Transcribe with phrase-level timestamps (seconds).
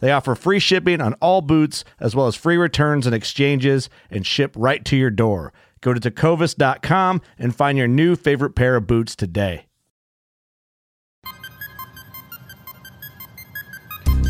[0.00, 4.26] They offer free shipping on all boots, as well as free returns and exchanges, and
[4.26, 5.52] ship right to your door.
[5.80, 9.66] Go to tecovas.com and find your new favorite pair of boots today.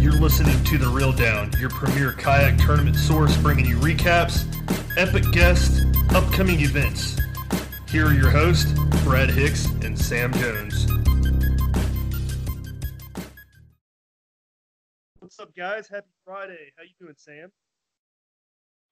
[0.01, 4.47] You're listening to The Reel Down, your premier kayak tournament source, bringing you recaps,
[4.97, 5.81] epic guests,
[6.15, 7.19] upcoming events.
[7.91, 10.87] Here are your hosts, Brad Hicks and Sam Jones.
[15.39, 15.87] What's up, guys?
[15.87, 16.73] Happy Friday.
[16.77, 17.53] How you doing, Sam?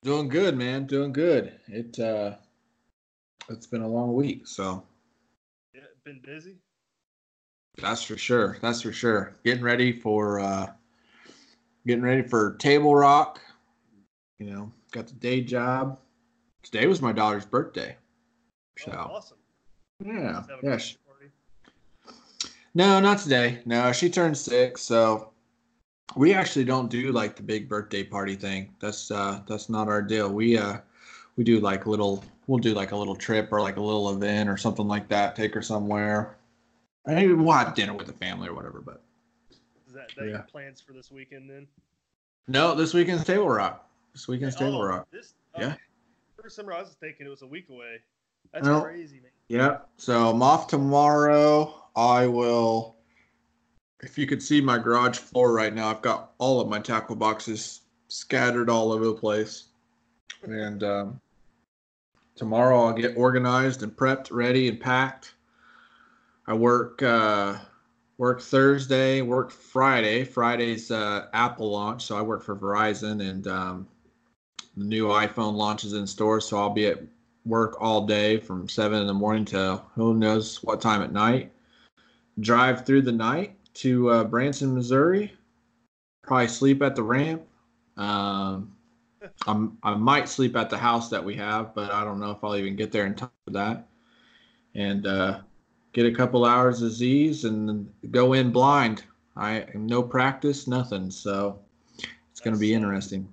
[0.05, 0.87] Doing good, man.
[0.87, 1.59] Doing good.
[1.67, 2.37] It uh
[3.49, 4.85] it's been a long week, so
[5.75, 6.55] Yeah, been busy.
[7.83, 8.59] that's for sure.
[8.63, 9.35] That's for sure.
[9.45, 10.67] Getting ready for uh
[11.85, 13.41] getting ready for Table Rock.
[14.39, 15.99] You know, got the day job.
[16.63, 17.97] Today was my daughter's birthday.
[18.79, 19.39] So Oh, awesome.
[20.05, 20.37] yeah.
[20.37, 20.77] Let's have a Yeah.
[20.77, 20.97] she-
[22.73, 23.63] No, not today.
[23.65, 25.33] No, she turned six, so
[26.15, 28.75] we actually don't do like the big birthday party thing.
[28.81, 30.33] That's uh that's not our deal.
[30.33, 30.79] We uh
[31.37, 34.49] we do like little we'll do like a little trip or like a little event
[34.49, 36.37] or something like that, take her somewhere.
[37.07, 39.03] Maybe we'll have dinner with the family or whatever, but
[39.87, 40.31] Is that, that Yeah.
[40.33, 41.67] your plans for this weekend then?
[42.49, 43.89] no, this weekend's table rock.
[44.13, 45.09] This weekend's Oh, table rock.
[45.11, 45.75] This, oh, Yeah.
[46.41, 48.01] For summer, I was thinking it was a week away.
[48.53, 48.83] That's No.
[48.83, 49.31] crazy, man.
[49.49, 49.79] Yeah.
[49.97, 51.89] So I'm off tomorrow.
[51.97, 52.96] I will.
[54.03, 57.17] If you could see my garage floor right now, I've got all of my tackle
[57.17, 59.65] boxes scattered all over the place.
[60.43, 61.21] And um,
[62.35, 65.35] tomorrow I'll get organized and prepped, ready and packed.
[66.47, 67.57] I work uh,
[68.19, 70.25] work Thursday, work Friday.
[70.25, 73.89] Friday's uh, Apple launch, so I work for Verizon, and um,
[74.77, 76.41] the new iPhone launches in store.
[76.41, 77.03] So I'll be at
[77.47, 81.51] work all day from seven in the morning to who knows what time at night.
[82.41, 85.33] Drive through the night to uh, Branson, Missouri.
[86.23, 87.43] Probably sleep at the ramp.
[87.97, 88.73] Um,
[89.47, 92.39] I'm, I might sleep at the house that we have, but I don't know if
[92.43, 93.87] I'll even get there in time for that.
[94.75, 95.41] And uh,
[95.93, 99.05] get a couple hours of Z's and go in blind.
[99.37, 101.11] I no practice, nothing.
[101.11, 101.59] So
[102.31, 103.29] it's going to be interesting.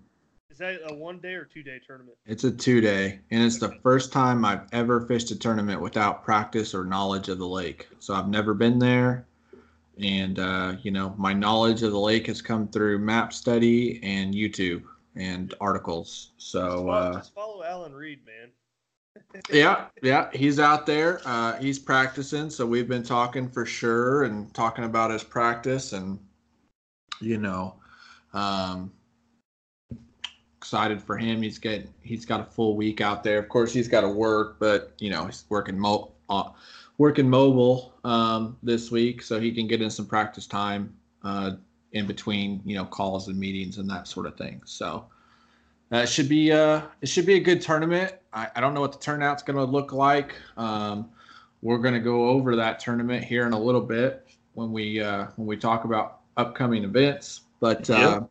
[0.49, 2.15] Is that a one day or two day tournament?
[2.25, 6.23] It's a two day, and it's the first time I've ever fished a tournament without
[6.23, 7.87] practice or knowledge of the lake.
[7.99, 9.25] So I've never been there.
[10.01, 14.33] And, uh, you know, my knowledge of the lake has come through map study and
[14.33, 14.83] YouTube
[15.15, 16.31] and articles.
[16.37, 18.49] Just So, follow, uh, just follow Alan Reed, man.
[19.51, 21.21] yeah, yeah, he's out there.
[21.25, 22.49] Uh, he's practicing.
[22.49, 26.19] So we've been talking for sure and talking about his practice and,
[27.21, 27.75] you know,
[28.33, 28.91] um,
[30.63, 31.41] excited for him.
[31.41, 33.37] He's got he's got a full week out there.
[33.37, 36.51] Of course, he's got to work, but you know he's working mo uh,
[37.03, 41.51] working mobile um, this week, so he can get in some practice time uh,
[41.91, 44.61] in between you know calls and meetings and that sort of thing.
[44.63, 45.05] So
[45.89, 48.13] that should be uh it should be a good tournament.
[48.31, 50.35] I, I don't know what the turnout's going to look like.
[50.55, 51.09] Um,
[51.61, 55.27] we're going to go over that tournament here in a little bit when we uh,
[55.35, 57.41] when we talk about upcoming events.
[57.59, 58.21] But uh,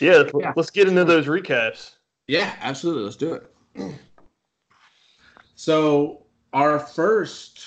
[0.00, 0.54] Yeah, Yeah.
[0.56, 1.96] let's get into those recaps.
[2.26, 3.04] Yeah, absolutely.
[3.04, 3.54] Let's do it.
[5.56, 6.19] So
[6.52, 7.60] our first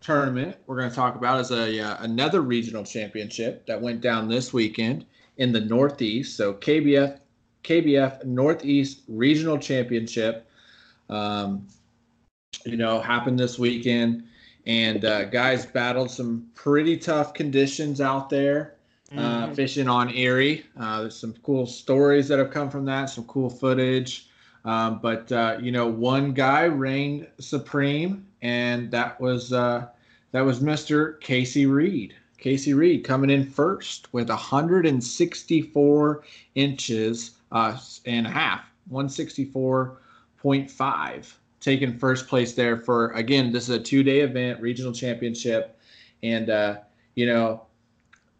[0.00, 4.28] tournament we're going to talk about is a uh, another regional championship that went down
[4.28, 5.06] this weekend
[5.38, 6.36] in the Northeast.
[6.36, 7.18] So KBF
[7.64, 10.46] KBF Northeast Regional Championship.
[11.08, 11.66] Um,
[12.64, 14.24] you know, happened this weekend,
[14.66, 18.76] and uh, guys battled some pretty tough conditions out there.
[19.16, 19.54] Uh, Mhm.
[19.54, 20.64] fishing on Erie.
[20.76, 24.28] Uh, there's some cool stories that have come from that, some cool footage.
[24.64, 29.86] Um, but uh, you know, one guy reigned supreme, and that was uh,
[30.32, 31.20] that was Mr.
[31.20, 32.16] Casey Reed.
[32.38, 36.24] Casey Reed coming in first with 164
[36.54, 43.52] inches uh, and a half, 164.5, taking first place there for again.
[43.52, 45.78] This is a two-day event, regional championship,
[46.22, 46.78] and uh,
[47.14, 47.62] you know,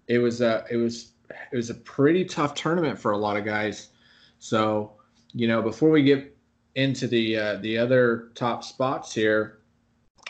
[0.09, 1.13] it was a it was
[1.53, 3.89] it was a pretty tough tournament for a lot of guys.
[4.39, 4.93] So
[5.35, 6.37] you know, before we get
[6.75, 9.59] into the uh, the other top spots here,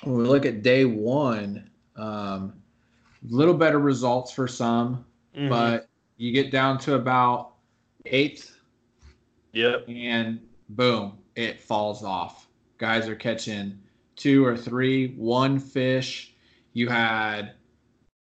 [0.03, 2.55] when we look at day one, um,
[3.29, 5.05] little better results for some,
[5.37, 5.49] Mhm.
[5.49, 7.55] but you get down to about
[8.06, 8.56] eighth,
[9.53, 9.85] yep.
[9.89, 10.41] and
[10.71, 12.49] boom, it falls off.
[12.79, 13.79] Guys are catching
[14.17, 16.35] two or three, one fish.
[16.73, 17.55] You had,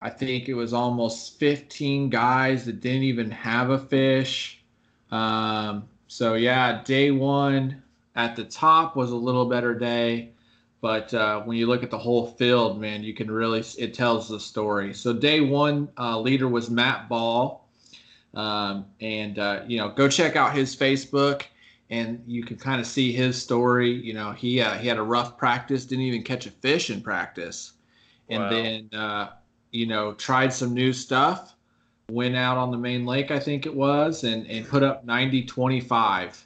[0.02, 4.62] I think it was almost 15 guys that didn't even have a fish.
[5.10, 7.82] Um, so, yeah, day one
[8.16, 10.32] at the top was a little better day.
[10.81, 14.28] But uh, when you look at the whole field, man, you can really, it tells
[14.28, 14.94] the story.
[14.94, 17.69] So, day one uh, leader was Matt Ball.
[18.34, 21.44] Um, and, uh, you know, go check out his Facebook
[21.90, 23.90] and you can kind of see his story.
[23.93, 27.00] You know, he uh, he had a rough practice, didn't even catch a fish in
[27.02, 27.72] practice,
[28.28, 28.50] and Wow.
[28.50, 29.31] then uh,
[29.72, 31.54] you know tried some new stuff.
[32.10, 36.43] Went out on the main lake, I think it was, and and put up 90-25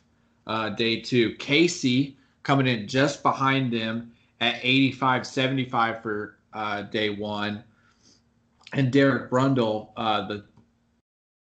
[0.47, 1.35] uh, day two.
[1.37, 7.62] Casey coming in just behind them at 85-75 for uh, day one,
[8.73, 10.44] and Derek Brundle, uh, the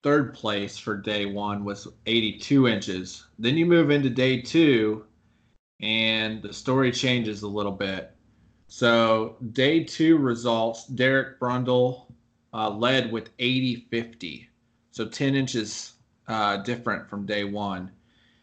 [0.03, 3.25] third place for day one was 82 inches.
[3.39, 5.03] Then you move into day two,
[5.81, 8.11] and the story changes a little bit.
[8.67, 12.04] So, day two results Derek Brundle
[12.55, 14.49] uh, led with 80 50.
[14.91, 15.93] So, 10 inches
[16.27, 17.91] uh, different from day one.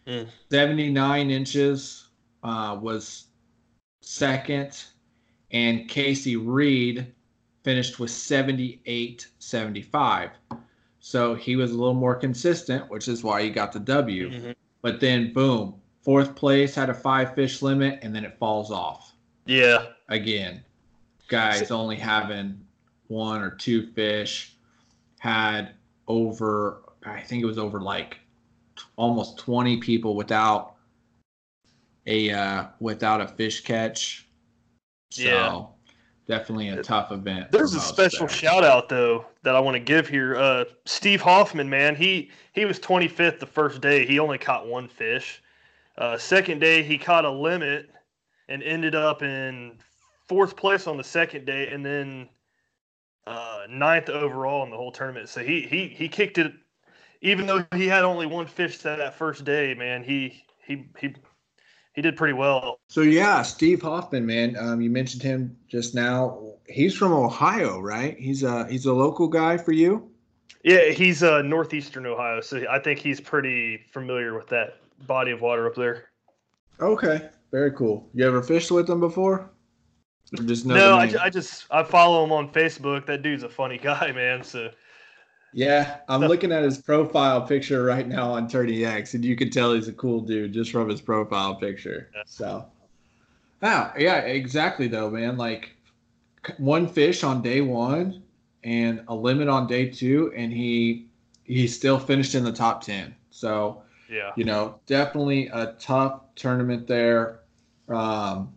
[0.06, 0.28] Mm.
[0.50, 2.08] 79 inches
[2.42, 3.26] uh, was
[4.02, 4.84] second,
[5.50, 7.12] and Casey Reed
[7.64, 10.30] finished with 78 75.
[11.00, 14.30] So he was a little more consistent, which is why he got the W.
[14.30, 14.54] Mhm.
[14.82, 19.14] But then, boom, fourth place had a five fish limit, and then it falls off
[19.46, 19.86] Yeah.
[20.08, 20.64] again.
[21.28, 22.60] Guys only having
[23.08, 24.56] one or two fish
[25.18, 25.74] had
[26.08, 28.18] over, I think it was over like
[28.96, 30.74] almost 20 people without
[32.06, 34.28] a uh, without a fish catch.
[35.10, 35.66] So Yeah.
[36.26, 37.52] definitely a tough event.
[37.52, 38.36] There's a special there.
[38.36, 40.36] shout out though that I want to give here.
[40.36, 44.06] Uh, Steve Hoffman, man, he he was 25th the first day.
[44.06, 45.42] He only caught one fish.
[45.98, 47.90] Uh, second day he caught a limit
[48.48, 49.78] and ended up in
[50.26, 52.28] fourth place on the second day, and then
[53.62, 55.28] uh, ninth overall in the whole tournament.
[55.28, 56.52] So he he he kicked it,
[57.20, 59.74] even though he had only one fish that, that first day.
[59.74, 61.14] Man, he he he
[61.94, 62.80] he did pretty well.
[62.88, 64.56] So yeah, Steve Hoffman, man.
[64.58, 66.54] Um, you mentioned him just now.
[66.68, 68.18] He's from Ohio, right?
[68.18, 70.08] He's a he's a local guy for you.
[70.64, 74.76] Yeah, he's uh, northeastern Ohio, so I think he's pretty familiar with that
[75.08, 76.04] body of water up there.
[76.80, 78.08] Okay, very cool.
[78.14, 79.50] You ever fished with him before?
[80.38, 83.06] Or just No, I, ju- I just I follow him on Facebook.
[83.06, 84.42] That dude's a funny guy, man.
[84.42, 84.70] So
[85.52, 89.50] Yeah, I'm looking at his profile picture right now on Tourney X, and you can
[89.50, 92.08] tell he's a cool dude just from his profile picture.
[92.14, 92.22] Yeah.
[92.24, 92.66] So,
[93.60, 95.36] wow, yeah, exactly though, man.
[95.36, 95.76] Like
[96.58, 98.22] one fish on day one
[98.64, 101.08] and a limit on day two, and he
[101.44, 103.14] he still finished in the top ten.
[103.30, 107.40] So, yeah, you know, definitely a tough tournament there.
[107.88, 108.54] Um,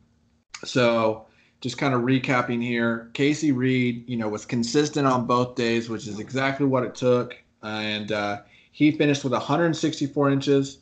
[0.63, 1.27] so
[1.65, 6.05] just kind of recapping here, Casey Reed, you know, was consistent on both days, which
[6.05, 7.36] is exactly what it took.
[7.63, 8.41] And uh,
[8.72, 10.77] he finished with 164 inches,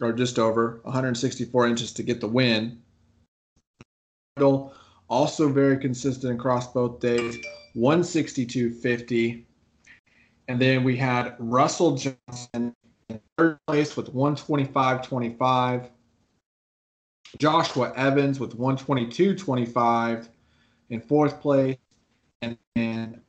[0.00, 2.80] or just over 164 inches to get the win.
[5.10, 7.36] Also very consistent across both days,
[7.76, 9.44] 162.50.
[10.48, 12.74] And then we had Russell Johnson
[13.10, 15.90] in third place with 125.25.
[17.38, 20.28] Joshua Evans with 122.25
[20.90, 21.76] in fourth place.
[22.42, 23.20] And then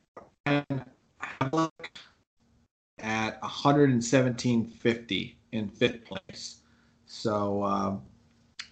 [2.99, 6.61] at 117.50 in fifth place.
[7.05, 8.01] So, um,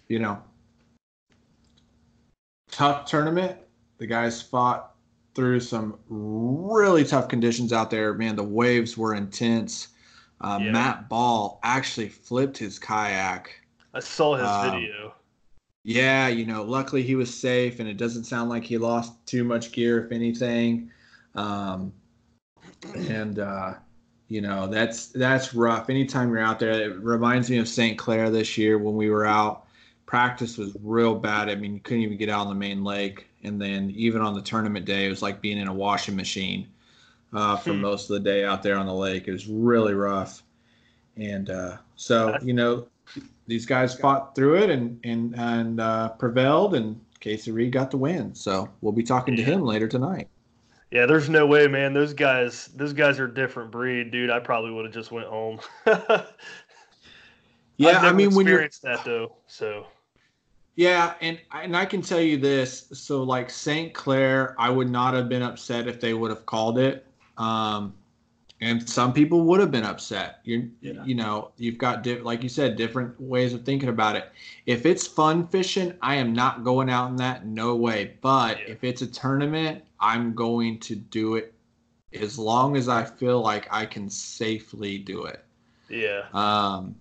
[0.08, 0.42] you know,
[2.70, 3.58] tough tournament.
[3.98, 4.94] The guys fought
[5.34, 8.14] through some really tough conditions out there.
[8.14, 9.88] Man, the waves were intense.
[10.40, 10.72] Uh, Yeah.
[10.72, 13.50] Matt Ball actually flipped his kayak.
[13.94, 15.14] I saw his Um, video.
[15.84, 19.42] Yeah, you know, luckily he was safe, and it doesn't sound like he lost too
[19.44, 20.90] much gear, if anything.
[21.34, 21.92] Um,
[23.08, 23.74] and uh,
[24.28, 25.90] you know, that's that's rough.
[25.90, 27.98] Anytime you're out there, it reminds me of St.
[27.98, 29.66] Clair this year when we were out.
[30.06, 31.48] Practice was real bad.
[31.48, 34.34] I mean, you couldn't even get out on the main lake, and then even on
[34.34, 36.68] the tournament day, it was like being in a washing machine
[37.34, 37.82] uh, for Hmm.
[37.82, 39.28] most of the day out there on the lake.
[39.28, 40.42] It was really rough,
[41.16, 42.86] and uh, so you know,
[43.46, 47.96] these guys fought through it and and and uh, prevailed, and Casey Reed got the
[47.96, 48.34] win.
[48.34, 50.28] So we'll be talking to him later tonight.
[50.90, 51.94] Yeah, there's no way, man.
[51.94, 54.30] Those guys, those guys are a different breed, dude.
[54.30, 55.58] I probably would have just went home.
[57.82, 59.86] Yeah, I mean when you're experienced that though, so
[60.76, 62.88] yeah, and and I can tell you this.
[62.92, 63.92] So like St.
[63.92, 67.06] Clair, I would not have been upset if they would have called it.
[67.38, 67.94] Um,
[68.62, 70.40] and some people would have been upset.
[70.44, 71.04] You Yeah.
[71.04, 74.30] you know you've got di- like you said different ways of thinking about it.
[74.66, 77.44] If it's fun fishing, I am not going out in that.
[77.46, 78.14] No way.
[78.20, 78.72] But Yeah.
[78.74, 81.52] if it's a tournament, I'm going to do it
[82.14, 85.44] as long as I feel like I can safely do it.
[85.88, 86.94] yeah, Um,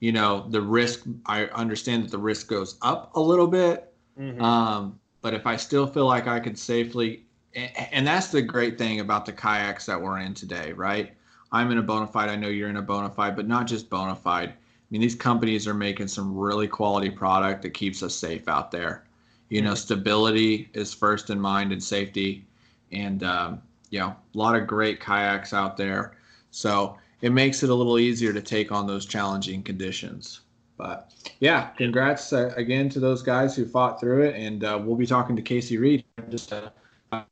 [0.00, 3.92] you know, the risk, I understand that the risk goes up a little bit.
[4.18, 4.40] Mhm.
[4.40, 9.00] Um, but if I still feel like I can safely, and that's the great thing
[9.00, 11.12] about the kayaks that we're in today, right?
[11.52, 12.28] I'm in a Bonafide.
[12.28, 14.50] I know you're in a Bonafide, but not just Bonafide.
[14.50, 14.54] I
[14.90, 19.04] mean, these companies are making some really quality product that keeps us safe out there.
[19.48, 22.46] You know, stability is first in mind and safety.
[22.92, 26.16] And, um, you know, a lot of great kayaks out there.
[26.52, 30.40] So it makes it a little easier to take on those challenging conditions.
[30.76, 34.36] But yeah, congrats uh, again to those guys who fought through it.
[34.36, 36.72] And uh, we'll be talking to Casey Reed in just a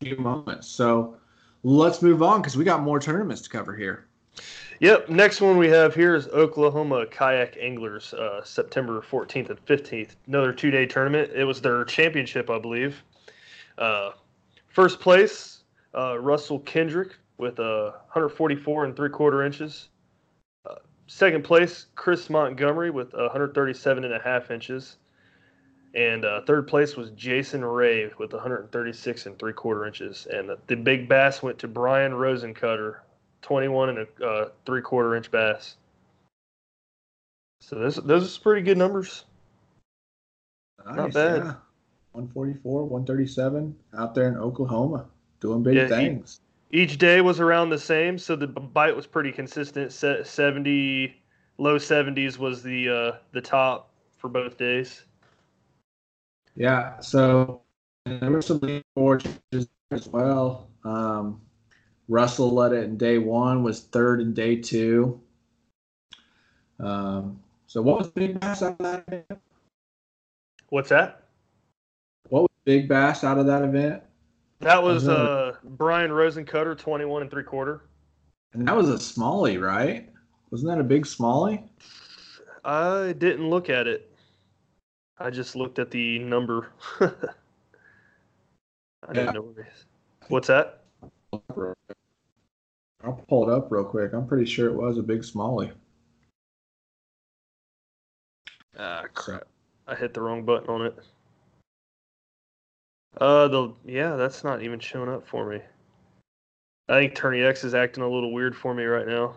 [0.00, 0.68] few moments.
[0.68, 1.16] So
[1.62, 4.06] let's move on because we got more tournaments to cover here.
[4.80, 5.08] Yep.
[5.08, 10.10] Next one we have here is Oklahoma Kayak Anglers, uh, September 14th and 15th.
[10.28, 11.32] Another two-day tournament.
[11.34, 13.02] It was their championship, I believe.
[13.76, 14.12] Uh,
[14.68, 15.64] first place,
[15.96, 19.88] uh, Russell Kendrick with uh, 144 and three quarter inches.
[20.64, 20.76] Uh,
[21.08, 24.96] second place, Chris Montgomery with 137 and a half inches.
[25.94, 30.26] And uh, third place was Jason Ray with 136 and three quarter inches.
[30.30, 32.96] And the, the big bass went to Brian Rosencutter
[33.42, 35.76] 21 and a uh, three quarter inch bass.
[37.60, 39.24] So those those are pretty good numbers.
[40.86, 41.56] Not bad.
[42.12, 45.06] 144, 137 out there in Oklahoma
[45.40, 46.40] doing big Yeah, things.
[46.70, 49.92] Each day was around the same, so the bite was pretty consistent.
[49.92, 51.14] Se- 70,
[51.58, 55.04] low 70s was the uh, the top for both days.
[56.58, 57.62] Yeah, so
[58.04, 60.68] there were some leaderboard changes as well.
[60.84, 61.40] Um,
[62.08, 65.20] Russell led it in day one, was third in day two.
[66.80, 67.38] Um,
[67.68, 69.40] so what was Big Bass out of that event?
[70.70, 71.28] What's that?
[72.28, 74.02] What was Big Bass out of that event?
[74.58, 77.82] That was Was uh, Brian Rosencutter, 21 and three quarter.
[78.52, 80.08] And that was a smallie, right?
[80.50, 81.68] Wasn't that a big smallie?
[82.64, 84.07] I didn't look at it.
[85.20, 86.68] I just looked at the number.
[87.00, 87.08] I
[89.08, 89.12] Yeah.
[89.12, 89.66] didn't know what.
[90.28, 90.84] What's that?
[93.04, 94.12] I'll pull it up real quick.
[94.12, 95.70] I'm pretty sure it was a big smalley.
[98.78, 99.40] Ah, So,
[99.86, 100.98] I hit the wrong button on it.
[103.20, 105.60] Uh, the yeah, that's not even showing up for me.
[106.88, 109.34] I think Tourney X is acting a little weird for me right now.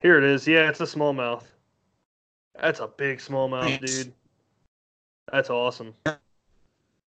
[0.00, 0.46] Here it is.
[0.46, 1.44] Yeah, it's a smallmouth.
[2.60, 4.12] That's a big smallmouth, dude.
[5.32, 5.94] That's awesome.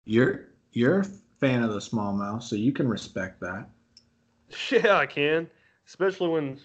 [0.05, 1.05] you're you're a
[1.39, 3.67] fan of the smallmouth, so you can respect that.
[4.69, 5.49] Yeah, I can.
[5.87, 6.59] Especially when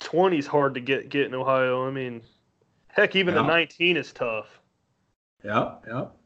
[0.00, 1.86] 20's hard to get get in Ohio.
[1.86, 2.22] I mean,
[2.88, 4.60] heck, even the 19 is tough.
[5.44, 6.16] Yep, yep.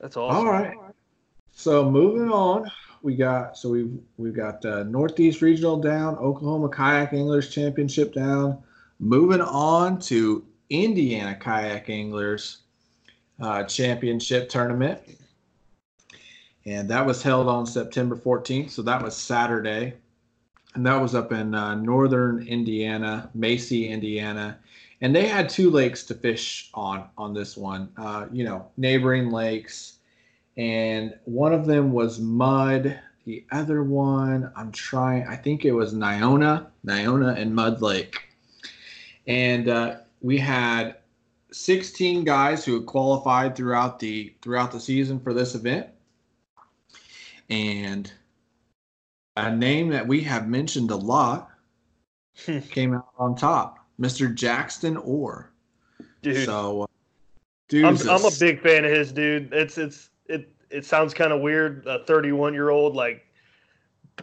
[0.00, 0.36] That's awesome.
[0.36, 0.76] All right.
[1.52, 2.70] So moving on,
[3.02, 8.62] we got so we've we've got uh, Northeast Regional down, Oklahoma Kayak Anglers Championship down.
[8.98, 12.58] Moving on to Indiana Kayak Anglers
[13.40, 15.00] uh, Championship Tournament,
[16.64, 18.70] and that was held on September 14th.
[18.70, 19.94] So that was Saturday,
[20.74, 24.58] and that was up in uh, northern Indiana, Macy, Indiana.
[25.02, 27.90] And they had two lakes to fish on on this one.
[27.98, 29.96] Uh, you know, neighboring lakes
[30.56, 35.94] and one of them was mud the other one i'm trying i think it was
[35.94, 38.25] Nyona Nyona and mud lake
[39.26, 40.96] and uh, we had
[41.52, 45.88] 16 guys who had qualified throughout the throughout the season for this event
[47.50, 48.12] and
[49.36, 51.50] a name that we have mentioned a lot
[52.70, 54.34] came out on top, Mr.
[54.34, 55.50] Jackson Orr.
[56.22, 56.86] Dude, So, uh,
[57.86, 59.52] I'm, I'm a big fan of his, dude.
[59.52, 63.26] It's it's it it sounds kind of weird, a 31 year old like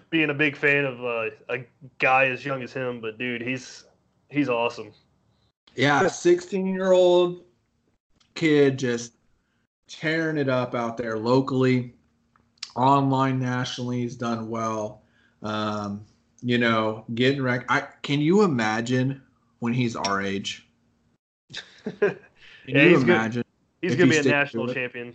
[0.10, 1.66] being a big fan of uh, a
[2.00, 3.86] guy as young as him, but dude, he's
[4.34, 4.92] he's awesome.
[5.76, 7.44] Yeah, 16 year old
[8.36, 9.14] kid just
[9.88, 11.94] tearing it up out there locally,
[12.76, 14.02] online, nationally.
[14.02, 15.02] He's done well.
[15.42, 16.06] Um,
[16.42, 17.66] you know, getting rec.
[17.70, 19.22] I can you imagine
[19.60, 20.68] when he's our age?
[22.00, 22.18] Can
[22.66, 23.10] Yeah, you he's good.
[23.10, 23.44] imagine?
[23.82, 25.14] He's gonna he be a national champion.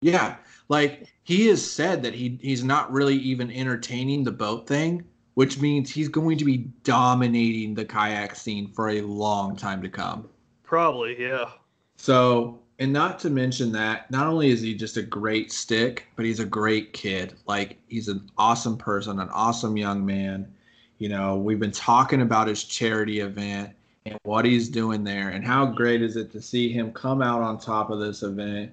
[0.00, 0.36] Yeah,
[0.68, 5.04] like he has said that he he's not really even entertaining the boat thing,
[5.36, 9.88] which means he's going to be dominating the kayak scene for a long time to
[9.88, 10.26] come.
[10.62, 11.50] Probably, yeah.
[11.96, 16.24] So, and not to mention that, not only is he just a great stick, but
[16.24, 17.34] he's a great kid.
[17.46, 20.50] Like, he's an awesome person, an awesome young man.
[20.96, 23.74] You know, we've been talking about his charity event
[24.06, 27.42] and what he's doing there, and how great is it to see him come out
[27.42, 28.72] on top of this event.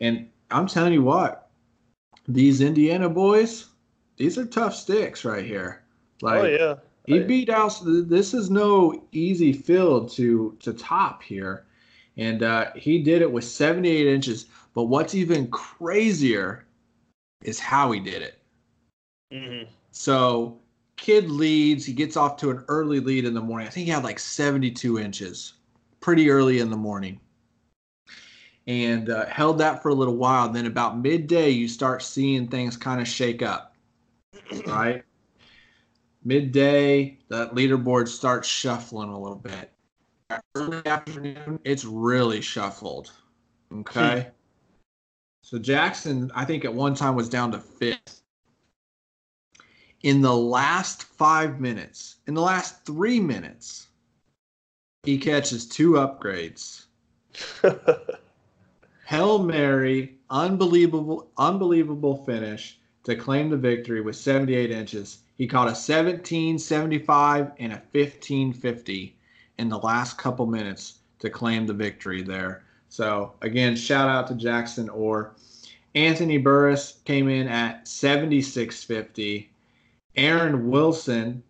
[0.00, 1.50] And I'm telling you what,
[2.28, 3.66] these Indiana boys,
[4.16, 5.83] these are tough sticks right here.
[6.20, 6.74] Like, oh yeah.
[7.06, 7.80] he beat out.
[7.84, 11.66] This is no easy field to to top here,
[12.16, 14.46] and uh, he did it with 78 inches.
[14.74, 16.66] But what's even crazier
[17.42, 18.38] is how he did it.
[19.32, 20.58] hmm So
[20.96, 21.84] kid leads.
[21.84, 23.66] He gets off to an early lead in the morning.
[23.66, 25.54] I think he had like 72 inches,
[26.00, 27.20] pretty early in the morning,
[28.66, 30.48] and uh, held that for a little while.
[30.48, 33.74] Then about midday, you start seeing things kind of shake up,
[34.66, 35.04] right?
[36.24, 39.70] Midday, the leaderboard starts shuffling a little bit.
[40.54, 43.12] Early afternoon, it's really shuffled.
[43.72, 44.22] Okay.
[44.22, 44.28] Hmm.
[45.42, 48.22] So Jackson, I think at one time was down to fifth.
[50.02, 53.88] In the last five minutes, in the last three minutes,
[55.02, 56.86] he catches two upgrades.
[59.06, 65.18] Hail Mary, unbelievable, unbelievable finish to claim the victory with 78 inches.
[65.36, 69.16] He caught a 1775 and a 1550
[69.58, 72.64] in the last couple minutes to claim the victory there.
[72.88, 75.34] So again, shout out to Jackson Orr.
[75.94, 79.50] Anthony Burris came in at 7650.
[80.16, 81.42] Aaron Wilson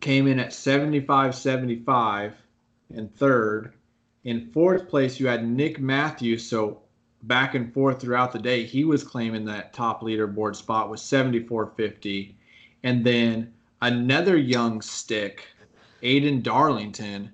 [0.00, 2.34] came in at 7575
[2.90, 3.72] in third.
[4.24, 6.48] In fourth place, you had Nick Matthews.
[6.48, 6.82] So
[7.22, 12.35] back and forth throughout the day, he was claiming that top leaderboard spot with 7450.
[12.86, 15.48] And then another young stick,
[16.04, 17.32] Aiden Darlington,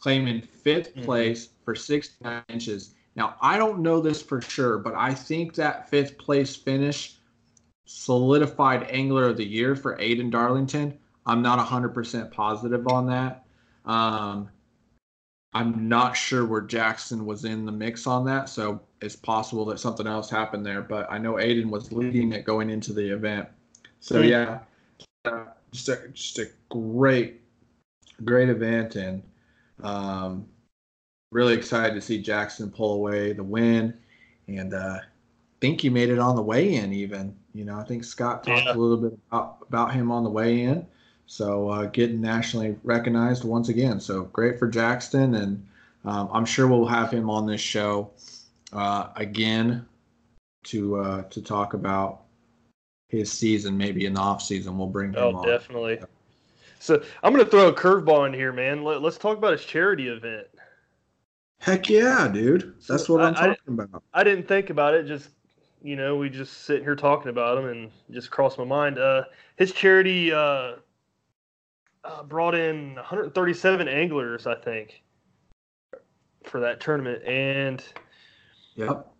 [0.00, 1.04] claiming 5th Mhm.
[1.04, 2.94] place for 69 inches.
[3.14, 7.20] Now, I don't know this for sure, but I think that fifth place finish
[7.84, 10.98] solidified Angler of the Year for Aiden Darlington.
[11.24, 13.44] I'm not 100% positive on that.
[13.84, 14.48] Um,
[15.54, 19.78] I'm not sure where Jackson was in the mix on that, so it's possible that
[19.78, 20.82] something else happened there.
[20.82, 23.48] But I know Aiden was leading it going into the event.
[24.00, 24.28] So Hmm.
[24.28, 24.58] yeah,
[25.24, 27.40] uh, just a just a great,
[28.24, 29.22] great event, and
[29.82, 30.46] um,
[31.30, 33.94] really excited to see Jackson pull away the win,
[34.48, 34.98] and uh,
[35.60, 36.92] think he made it on the way in.
[36.92, 38.74] Even you know, I think Scott talked Yeah.
[38.74, 40.86] a little bit about, about him on the way in.
[41.26, 44.00] So uh, getting nationally recognized once again.
[44.00, 45.66] So great for Jackson, and
[46.04, 48.10] um, I'm sure we'll have him on this show
[48.72, 49.86] uh, again
[50.64, 52.19] to uh, to talk about
[53.10, 54.78] his season, maybe in the off season.
[54.78, 55.46] We'll bring him Oh, on.
[55.46, 55.98] definitely.
[56.78, 58.82] So I'm gonna throw a curveball in here, man.
[58.84, 60.46] Let, let's talk about his charity event.
[61.58, 62.74] Heck yeah, dude.
[62.88, 64.02] That's So what I'm I- I- talking about.
[64.14, 65.06] I didn't think about it.
[65.06, 65.28] Just
[65.82, 68.98] you know, we just sitting here talking about him, and just crossed my mind.
[68.98, 69.24] Uh,
[69.56, 70.74] his charity uh,
[72.04, 75.02] uh, brought in 137 anglers, I think,
[76.44, 77.22] for that tournament.
[77.24, 77.82] And
[78.76, 79.12] Yep.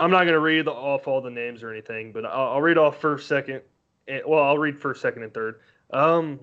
[0.00, 3.00] I'm not gonna read off all the names or anything, but I'll, I'll read off
[3.00, 3.62] first, second,
[4.06, 5.60] and well, I'll read first, second, and third.
[5.90, 6.38] Um,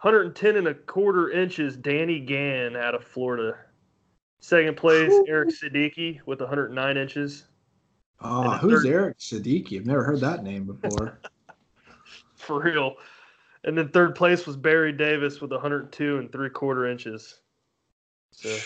[0.00, 3.58] 110 and a quarter inches, Danny Gann out of Florida.
[4.40, 7.44] Second place, Eric Siddiqui with 109 inches.
[8.20, 9.76] Oh, who's third- Eric Siddiqui?
[9.78, 11.18] I've never heard that name before.
[12.36, 12.94] For real.
[13.64, 17.40] And then third place was Barry Davis with 102 and three quarter inches.
[18.30, 18.56] So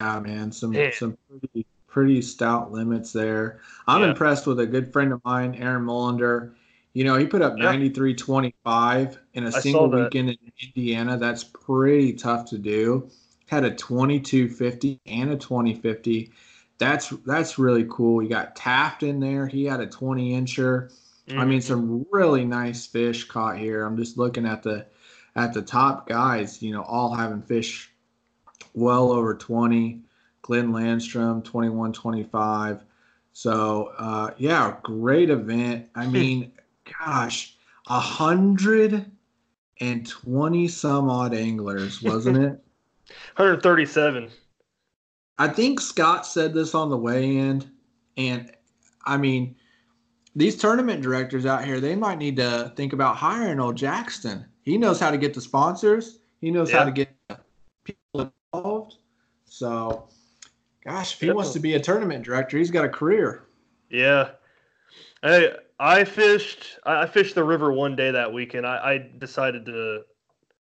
[0.00, 0.92] yeah, man, some Man.
[0.92, 3.58] some pretty pretty stout limits there.
[3.88, 4.10] I'm Yeah.
[4.10, 6.52] impressed with a good friend of mine, Aaron Mullender.
[6.92, 7.64] You know, he put up Yeah.
[7.64, 11.16] 93.25 in a single weekend in Indiana.
[11.16, 13.08] That's pretty tough to do.
[13.46, 16.32] Had a 22.50 and a 20.50.
[16.76, 18.22] That's that's really cool.
[18.22, 19.46] You got Taft in there.
[19.46, 20.92] He had a 20 incher.
[21.30, 23.86] I mean, some really nice fish caught here.
[23.86, 24.84] I'm just looking at the
[25.34, 26.62] at the top guys.
[26.62, 27.90] You know, all having fish
[28.74, 30.02] well over 20.
[30.46, 32.84] Glenn Landstrom 21, 25.
[33.32, 35.88] So uh, yeah, great event.
[35.96, 36.52] I mean,
[37.04, 37.56] gosh,
[37.88, 39.10] a hundred
[39.80, 42.60] and twenty some odd anglers, wasn't it?
[43.36, 44.30] 137.
[45.38, 47.68] I think Scott said this on the way in,
[48.16, 48.50] and
[49.04, 49.56] I mean,
[50.36, 54.46] these tournament directors out here, they might need to think about hiring old Jackson.
[54.62, 56.20] He knows how to get the sponsors.
[56.40, 57.10] He knows how to get
[57.84, 58.96] people involved.
[59.44, 60.08] So,
[60.86, 63.44] gosh, if he wants to be a tournament director, he's got a career.
[63.90, 64.30] Yeah.
[65.22, 66.78] Hey, I fished.
[66.84, 68.66] I I fished the river one day that weekend.
[68.66, 70.02] I, I decided to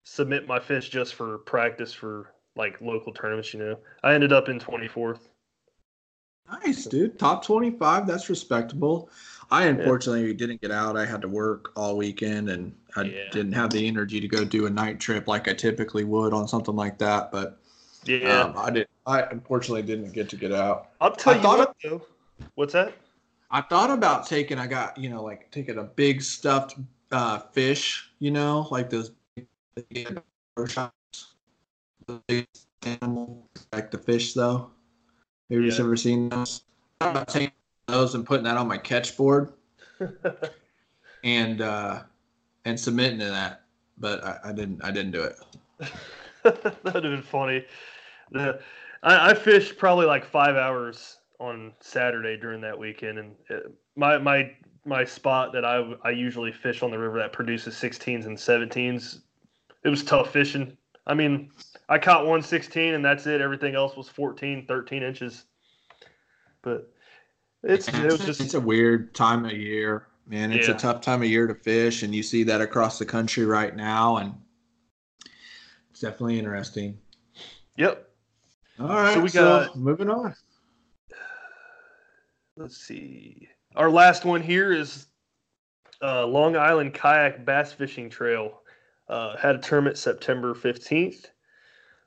[0.05, 3.53] submit my fish just for practice for like local tournaments.
[3.53, 5.21] You know, I ended up in 24th.
[6.65, 7.19] Nice, dude.
[7.19, 8.07] Top 25.
[8.07, 9.11] That's respectable.
[9.51, 10.97] I unfortunately didn't get out.
[10.97, 13.31] I had to work all weekend and I Yeah.
[13.33, 16.47] didn't have the energy to go do a night trip like I typically would on
[16.47, 17.33] something like that.
[17.33, 17.59] But
[18.07, 18.43] Yeah.
[18.45, 18.89] um, I did.
[19.07, 20.89] I unfortunately didn't get to get out.
[21.01, 22.03] I'll tell I you what though.
[22.55, 22.93] What's that?
[23.51, 24.59] I thought about taking.
[24.59, 26.77] I got you know like taking a big stuffed
[27.13, 28.11] uh, fish.
[28.19, 29.13] You know like those
[29.91, 30.21] big
[30.69, 31.35] shops,
[32.07, 32.47] the big
[32.83, 34.71] animal like the fish though.
[35.51, 35.79] Have you Yeah.
[35.79, 36.63] ever seen those?
[37.01, 37.53] I thought about taking
[37.87, 39.53] those and putting that on my catch board
[41.25, 42.03] and uh,
[42.65, 43.63] and submitting to that,
[43.99, 44.85] but I, I didn't.
[44.85, 45.37] I didn't do it.
[46.43, 47.65] That'd have been funny.
[48.31, 48.61] The
[49.03, 54.19] I, I fished probably like five hours on Saturday during that weekend, and uh my
[54.19, 54.53] my
[54.85, 59.21] my spot that I I usually fish on the river that produces 16s and 17s.
[59.85, 60.77] It was tough fishing.
[61.07, 61.51] I mean,
[61.89, 63.41] I caught one 16 and that's it.
[63.41, 65.45] Everything else was 14, 13 inches.
[66.63, 66.91] But
[67.63, 70.53] it's it was just it's a weird time of year, man.
[70.53, 70.75] It's Yeah.
[70.75, 73.75] a tough time of year to fish, and you see that across the country right
[73.75, 74.35] now, and
[75.91, 76.99] it's definitely interesting.
[77.77, 78.09] yep.
[78.79, 80.35] All right, So so we got- moving on.
[82.57, 83.49] Let's see.
[83.75, 85.07] Our last one here is
[86.03, 88.61] uh, Long Island Kayak Bass Fishing Trail.
[89.09, 91.27] Uh, had a tournament September 15th.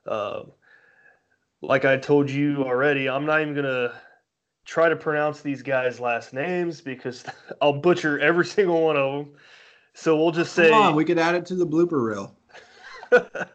[0.06, 0.42] Uh,
[1.62, 3.92] like I told you already, I'm not even going to
[4.64, 7.24] try to pronounce these guys' last names because
[7.62, 9.34] I'll butcher every single one of them.
[9.94, 10.70] So we'll just say.
[10.70, 12.36] Come on, we could add it to the blooper reel.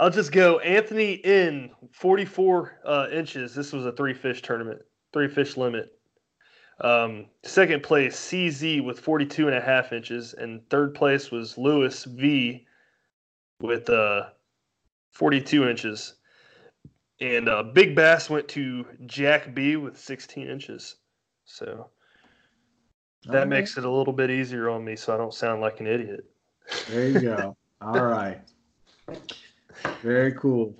[0.00, 3.54] I'll just go Anthony in 44 uh, inches.
[3.54, 4.80] This was a three fish tournament,
[5.12, 5.92] three fish limit.
[6.80, 10.32] Um, second place, CZ with 42 and a half inches.
[10.32, 12.66] And third place was Lewis V
[13.60, 14.30] with uh,
[15.10, 16.14] 42 inches.
[17.20, 20.96] And uh, Big Bass went to Jack B with 16 inches.
[21.44, 21.90] So
[23.26, 23.48] that Okay.
[23.50, 26.24] makes it a little bit easier on me so I don't sound like an idiot.
[26.88, 27.54] There you go.
[27.82, 28.40] All right.
[30.02, 30.74] Very cool.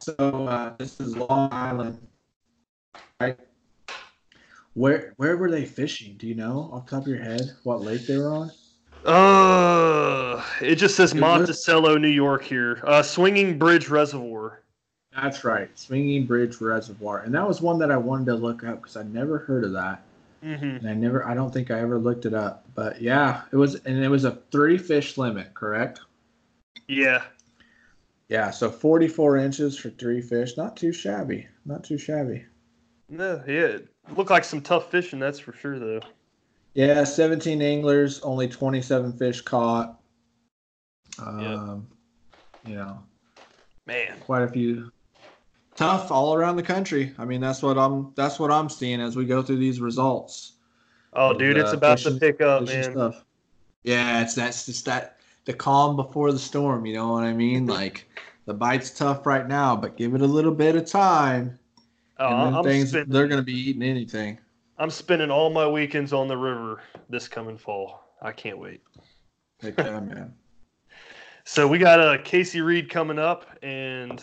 [0.00, 1.98] So uh, this is Long Island,
[3.20, 3.38] right?
[4.74, 6.16] Where where were they fishing?
[6.18, 8.50] Do you know off the top of your head what lake they were on?
[9.04, 12.82] Uh, it just says Monticello, New York here.
[12.84, 14.62] Uh, Swinging Bridge Reservoir.
[15.14, 18.82] That's right, Swinging Bridge Reservoir, and that was one that I wanted to look up
[18.82, 20.02] because I never heard of that,
[20.44, 20.76] Mm-hmm.
[20.76, 22.66] and I never, I don't think I ever looked it up.
[22.74, 26.00] But yeah, it was, and it was a three fish limit, correct?
[26.86, 27.22] Yeah.
[28.28, 32.44] Yeah, so 44 inches for three fish, not too shabby, not too shabby.
[33.08, 33.78] No, yeah.
[33.78, 36.00] It looked like some tough fishing, that's for sure, though.
[36.74, 40.00] Yeah, 17 anglers, only 27 fish caught.
[41.18, 41.86] Um,
[42.66, 42.98] you know,
[43.86, 44.18] Man.
[44.20, 44.90] quite a few
[45.76, 47.14] tough all around the country.
[47.18, 50.52] I mean, that's what I'm that's what I'm seeing as we go through these results.
[51.12, 52.92] Oh, dude, it's uh, about fishing- to pick up, man.
[52.92, 53.24] stuff.
[53.84, 55.15] Yeah, it's that's just that
[55.46, 57.66] the calm before the storm, you know what I mean?
[57.76, 58.06] Like
[58.44, 61.58] the bite's tough right now, but give it a little bit of time.
[62.18, 64.38] Oh, things spending, they're gonna be eating anything.
[64.78, 68.12] I'm spending all my weekends on the river this coming fall.
[68.22, 68.82] I can't wait.
[69.60, 70.34] Heck yeah, man.
[71.44, 74.22] So we got uh, Casey Reed coming up, and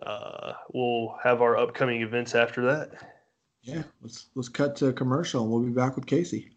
[0.00, 2.90] uh, we'll have our upcoming events after that.
[3.62, 6.50] Yeah, let's let's cut to a commercial and we'll be back with Casey.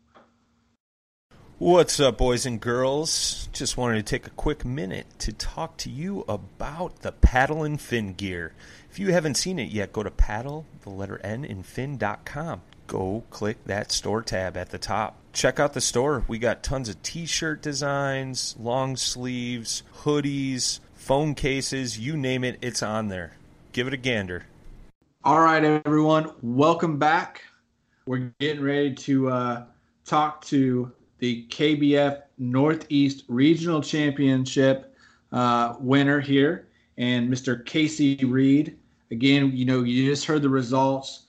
[1.57, 3.47] What's up, boys and girls?
[3.53, 7.79] Just wanted to take a quick minute to talk to you about the paddle and
[7.79, 8.51] fin gear.
[8.91, 12.61] If you haven't seen it yet, go to paddle, the letter N, and fin.com.
[12.87, 15.15] Go click that store tab at the top.
[15.31, 16.25] Check out the store.
[16.27, 22.59] We got tons of t shirt designs, long sleeves, hoodies, phone cases, you name it,
[22.61, 23.37] it's on there.
[23.71, 24.45] Give it a gander.
[25.23, 27.43] All right, everyone, welcome back.
[28.05, 29.63] we're getting ready to uh,
[30.03, 30.91] talk to
[31.25, 34.95] the KBF Northeast Regional Championship
[35.31, 36.67] uh, winner here,
[36.99, 37.65] and Mr.
[37.65, 38.77] Casey Reed.
[39.09, 41.23] Again, you know, you just heard the results.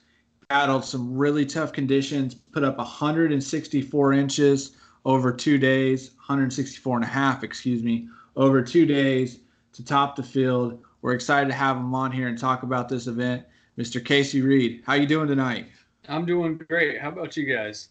[0.49, 7.07] Battled some really tough conditions, put up 164 inches over two days, 164 and a
[7.07, 9.39] half, excuse me, over two days
[9.73, 10.79] to top the field.
[11.01, 13.43] We're excited to have him on here and talk about this event.
[13.79, 14.05] Mr.
[14.05, 15.65] Casey Reed, how you doing tonight?
[16.07, 17.01] I'm doing great.
[17.01, 17.89] How about you guys?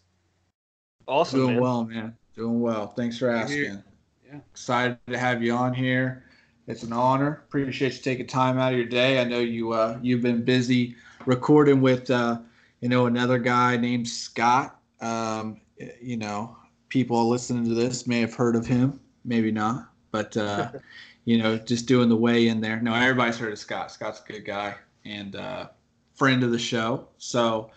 [1.07, 1.39] Awesome.
[1.39, 1.61] Doing man.
[1.61, 2.17] well, man.
[2.35, 2.87] Doing well.
[2.87, 3.81] Thanks for asking.
[4.25, 4.39] Yeah.
[4.51, 6.25] Excited to have you on here.
[6.67, 7.43] It's an honor.
[7.47, 9.21] Appreciate you taking time out of your day.
[9.21, 12.39] I know you uh, you've been busy recording with uh,
[12.81, 14.79] you know another guy named Scott.
[14.99, 15.61] Um,
[16.01, 16.57] you know,
[16.89, 20.71] people listening to this may have heard of him, maybe not, but uh,
[21.25, 22.81] you know, just doing the way in there.
[22.81, 23.91] No, everybody's heard of Scott.
[23.91, 25.67] Scott's a good guy and uh,
[26.15, 27.07] friend of the show.
[27.17, 27.71] So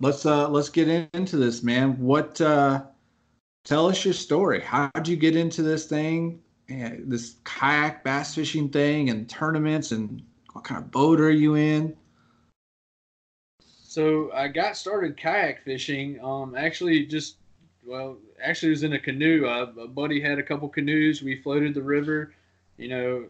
[0.00, 1.98] let's uh, let's get into this, man.
[1.98, 2.40] What?
[2.40, 2.84] Uh,
[3.64, 4.60] tell us your story.
[4.60, 10.64] How'd you get into this thing, this kayak bass fishing thing, and tournaments, and what
[10.64, 11.96] kind of boat are you in?
[13.60, 16.22] So I got started kayak fishing.
[16.22, 17.36] Um, actually, just
[17.84, 19.46] well, actually, it was in a canoe.
[19.46, 21.22] Uh, a buddy had a couple canoes.
[21.22, 22.34] We floated the river.
[22.76, 23.26] You know,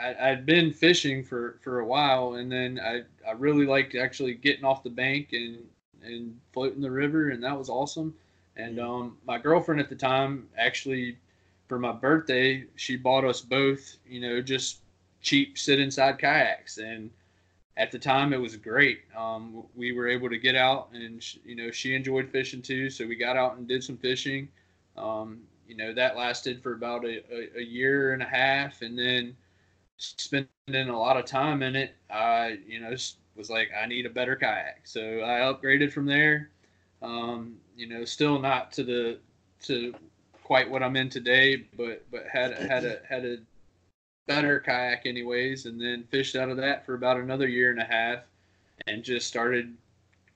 [0.00, 4.34] I, I'd been fishing for for a while, and then I I really liked actually
[4.34, 5.58] getting off the bank and
[6.06, 8.14] and float in the river, and that was awesome.
[8.56, 11.18] And um, my girlfriend at the time actually,
[11.68, 13.96] for my birthday, she bought us both.
[14.08, 14.78] You know, just
[15.22, 17.10] cheap sit inside kayaks and
[17.76, 21.38] at the time it was great um, we were able to get out and sh-
[21.44, 24.48] you know she enjoyed fishing too so we got out and did some fishing
[24.96, 28.98] um, you know that lasted for about a, a, a, year and a half and
[28.98, 29.36] then
[29.98, 32.94] spending a lot of time in it i you know
[33.36, 34.86] was like i need a better kayak.
[34.86, 36.50] So i upgraded from there.
[37.02, 39.18] Um, you know still not to the
[39.62, 39.94] to
[40.42, 43.38] quite what i'm in today but but had had a had a
[44.26, 47.84] better kayak anyways and then fished out of that for about another year and a
[47.84, 48.20] half
[48.86, 49.74] and just started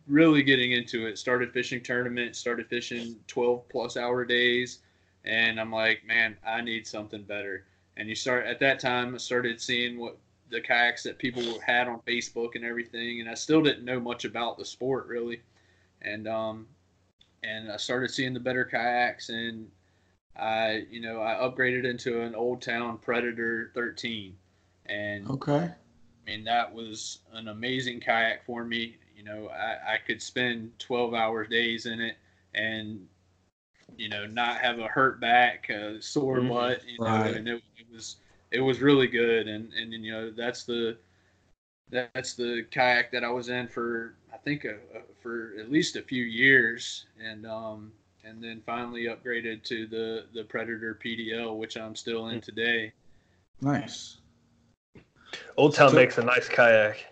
[0.06, 1.18] really getting into it.
[1.18, 4.78] Started fishing tournaments started fishing 12 plus hour days
[5.24, 7.64] and i'm like man i need something better.
[7.96, 10.16] And you start at that time i started seeing what
[10.50, 14.24] the kayaks that people had on facebook and everything and i still didn't know much
[14.24, 15.40] about the sport really
[16.02, 16.66] and um
[17.42, 19.70] and i started seeing the better kayaks and
[20.36, 24.34] I, you know, I upgraded into an Old Town Predator 13,
[24.86, 28.96] and okay, I mean that was an amazing kayak for me.
[29.14, 32.16] You know, I, I could spend 12 hour days in it,
[32.54, 33.06] and
[33.96, 36.48] you know, not have a hurt back, a sore mm-hmm.
[36.48, 36.82] butt.
[36.88, 37.36] You know, right.
[37.36, 38.16] and it, it was
[38.50, 40.96] it was really good, and and you know that's the
[41.90, 45.96] that's the kayak that I was in for I think a, a, for at least
[45.96, 47.92] a few years, and um,
[48.24, 52.40] and then finally upgraded to the the Predator PDL, which I'm still in hmm.
[52.40, 52.92] today.
[53.60, 54.18] Nice.
[55.56, 57.04] Old Town so, makes a nice kayak,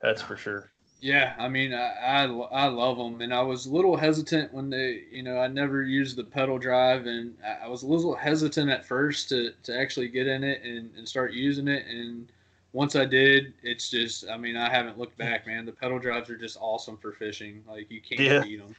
[0.00, 0.69] that's for sure.
[1.00, 4.68] Yeah, I mean, I, I, I love them, and I was a little hesitant when
[4.68, 8.70] they, you know, I never used the pedal drive, and I was a little hesitant
[8.70, 12.30] at first to, to actually get in it and, and start using it, and
[12.72, 15.66] once I did, it's just, I mean, I haven't looked back, man.
[15.66, 17.64] The pedal drives are just awesome for fishing.
[17.68, 18.42] Like you can't yeah.
[18.42, 18.76] beat them.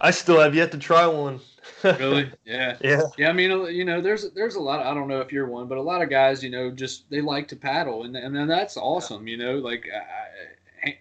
[0.00, 1.40] I still have yet to try one.
[1.84, 2.30] really?
[2.44, 2.76] Yeah.
[2.80, 3.02] Yeah.
[3.18, 3.28] Yeah.
[3.28, 4.84] I mean, uh, you know, there's there's a lot.
[4.84, 7.20] I don't know if you're one, but a lot of guys, you know, just they
[7.20, 9.28] like to paddle, and and that's awesome.
[9.28, 10.00] You know, like I,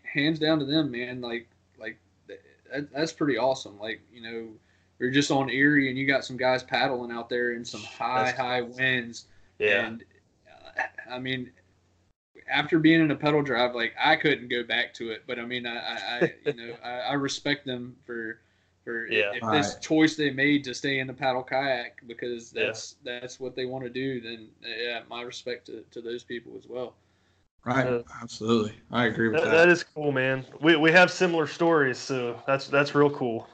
[0.04, 1.22] hands down to them, man.
[1.22, 1.48] Like
[1.80, 3.80] like that, that's pretty awesome.
[3.80, 4.50] Like you know,
[5.00, 8.26] you're just on Erie, and you got some guys paddling out there in some high
[8.26, 9.26] that's high winds.
[9.58, 9.86] Yeah.
[9.86, 10.04] And
[10.78, 11.52] uh, I mean,
[12.50, 15.24] after being in a pedal drive, like I couldn't go back to it.
[15.28, 18.40] But I mean, I, I you know, I, I respect them for
[18.84, 19.32] for yeah.
[19.34, 19.82] if, if this right.
[19.82, 23.20] choice they made to stay in the paddle kayak because that's yeah.
[23.20, 26.68] that's what they want to do then yeah my respect to, to those people as
[26.68, 26.96] well
[27.66, 27.88] right.
[27.88, 28.74] Uh, absolutely.
[28.92, 29.58] I agree with that, that.
[29.66, 30.46] that is cool man.
[30.62, 33.48] We, we have similar stories so that's that's real cool.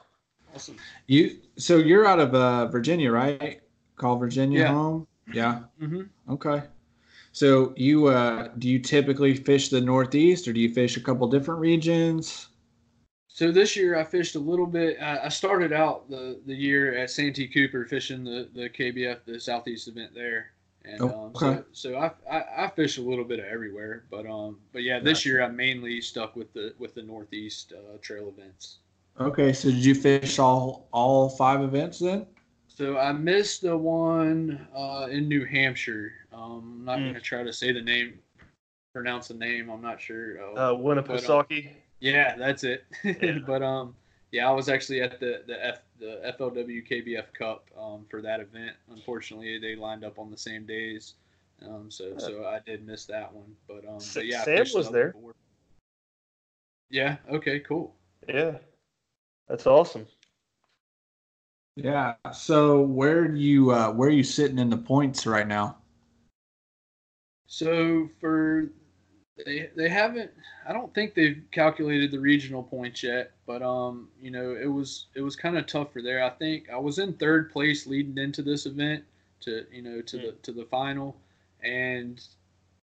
[0.54, 0.78] Awesome.
[1.08, 3.62] You so you're out of uh, virginia right?
[3.96, 4.68] Call virginia yeah.
[4.68, 5.08] home?
[5.34, 5.62] Yeah.
[5.82, 6.34] Mm-hmm.
[6.34, 6.64] okay.
[7.32, 11.28] So you uh, do you typically fish the northeast or do you fish a couple
[11.28, 12.48] different regions?
[13.36, 14.98] So this year I fished a little bit.
[15.02, 19.90] I started out the, the year at Santee Cooper fishing the, the KBF, the Southeast
[19.90, 20.54] event there.
[20.88, 24.60] And um, so, so I, I, I fish a little bit of everywhere, but um
[24.72, 28.78] but yeah this year I mainly stuck with the with the Northeast uh, trail events.
[29.20, 32.26] Okay, so did you fish all all five events then?
[32.68, 36.12] So I missed the one uh, in New Hampshire.
[36.34, 37.08] Um, I'm not mm.
[37.08, 38.20] gonna try to say the name,
[38.94, 39.70] pronounce the name.
[39.70, 40.42] I'm not sure.
[40.42, 41.72] Uh, uh Winnipesaukee.
[42.02, 42.84] Yeah, that's it.
[43.04, 43.40] Yeah.
[43.48, 43.96] but um,
[44.36, 48.42] yeah, I was actually at the the F the FLW KBF Cup um, for that
[48.42, 48.76] event.
[48.92, 51.14] Unfortunately, they lined up on the same days,
[51.66, 53.56] um, so so I did miss that one.
[53.66, 55.14] But um, but yeah, I Sam was there.
[55.14, 55.34] four.
[56.90, 57.16] Yeah.
[57.32, 57.62] Okay.
[57.62, 57.96] Cool.
[58.28, 58.58] Yeah,
[59.48, 60.06] that's awesome.
[61.78, 62.16] Yeah.
[62.34, 65.78] So where do you uh, where are you sitting in the points right now?
[67.48, 68.70] So for
[69.44, 70.32] they they haven't
[70.68, 75.08] I don't think they've calculated the regional points yet, but um you know it was
[75.16, 76.24] it was kind of tough for there.
[76.24, 79.04] I think I was in third place leading into this event
[79.42, 81.18] to you know to the to the final,
[81.64, 82.22] and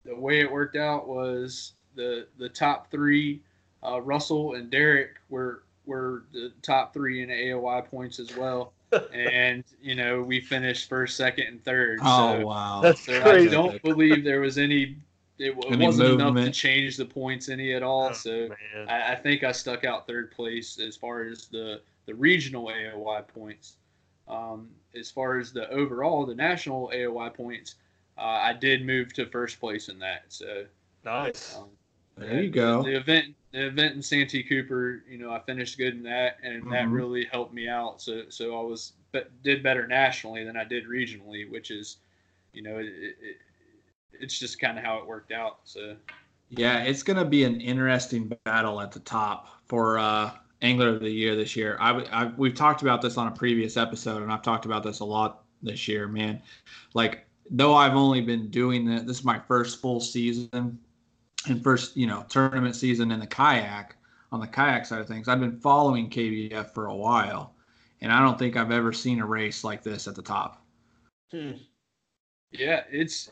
[0.05, 3.41] the way it worked out was the the top three,
[3.83, 8.73] uh, Russell and Derek were were the top three in AOY points as well,
[9.13, 11.99] and you know we finished first, second, and third.
[12.01, 12.79] Oh so, wow.
[12.81, 14.97] That's so I don't believe there was any.
[15.39, 18.09] It, w- Any wasn't enough to change the points any at all.
[18.09, 18.49] Oh, so.
[18.87, 23.27] I, I think I stuck out third place as far as the the regional AOY
[23.27, 23.77] points.
[24.27, 27.75] Um, as far as the overall, the national AOY points,
[28.17, 30.23] uh, I did move to first place in that.
[30.27, 30.65] So
[31.05, 31.55] nice.
[31.57, 31.69] um,
[32.17, 32.83] There you go.
[32.83, 36.63] The event, the event in Santee Cooper, you know, I finished good in that, and
[36.71, 36.93] that Mhm.
[36.93, 38.01] really helped me out.
[38.01, 41.97] So, so I was but did better nationally than I did regionally, which is,
[42.53, 43.37] you know, it, it,
[44.13, 45.59] it's just kind of how it worked out.
[45.63, 45.95] So,
[46.49, 51.01] Yeah, it's going to be an interesting battle at the top for uh, Angler of
[51.01, 51.77] the Year this year.
[51.79, 54.99] I, I we've talked about this on a previous episode, and I've talked about this
[54.99, 56.41] a lot this year, man.
[56.93, 60.79] Like, though I've only been doing this, this is my first full season
[61.47, 63.95] and first, you know, tournament season in the kayak
[64.31, 65.27] on the kayak side of things.
[65.27, 67.55] I've been following KBF for a while,
[68.01, 70.63] and I don't think I've ever seen a race like this at the top.
[71.31, 71.51] Hmm.
[72.51, 73.29] yeah, it's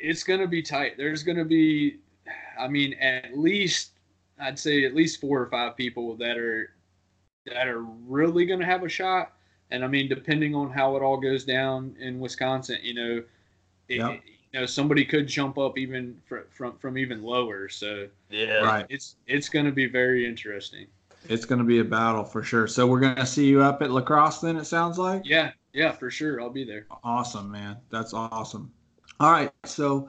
[0.00, 0.96] it's gonna be tight.
[0.96, 1.98] There's gonna be,
[2.58, 3.92] I mean, at least
[4.38, 6.74] I'd say at least four or five people that are
[7.46, 9.32] that are really gonna have a shot.
[9.70, 13.22] And I mean, depending on how it all goes down in Wisconsin, you know,
[13.88, 14.20] it, Yep.
[14.52, 17.68] you know, somebody could jump up even fr- from from even lower.
[17.68, 18.62] So Yeah.
[18.62, 18.86] Right.
[18.88, 20.86] it's it's gonna be very interesting.
[21.28, 22.66] It's going to be a battle for sure.
[22.66, 25.20] So we're going to see you up at La Crosse then, it sounds like?
[25.26, 26.40] Yeah, yeah, for sure.
[26.40, 26.86] I'll be there.
[27.04, 27.76] Awesome, man.
[27.90, 28.72] That's awesome.
[29.20, 30.08] All right, so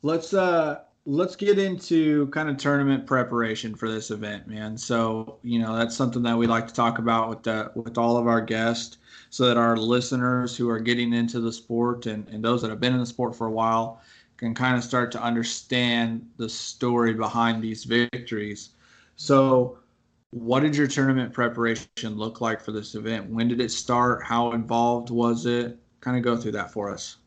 [0.00, 4.78] let's uh let's get into kind of tournament preparation for this event, man.
[4.78, 8.16] So, you know, that's something that we like to talk about with the with all
[8.16, 8.96] of our guests
[9.28, 12.80] so that our listeners who are getting into the sport and, and those that have
[12.80, 14.00] been in the sport for a while
[14.38, 18.70] can kind of start to understand the story behind these victories.
[19.16, 19.78] So,
[20.30, 23.28] what did your tournament preparation look like for this event?
[23.28, 24.24] When did it start?
[24.24, 25.78] How involved was it?
[26.00, 27.18] Kind of go through that for us.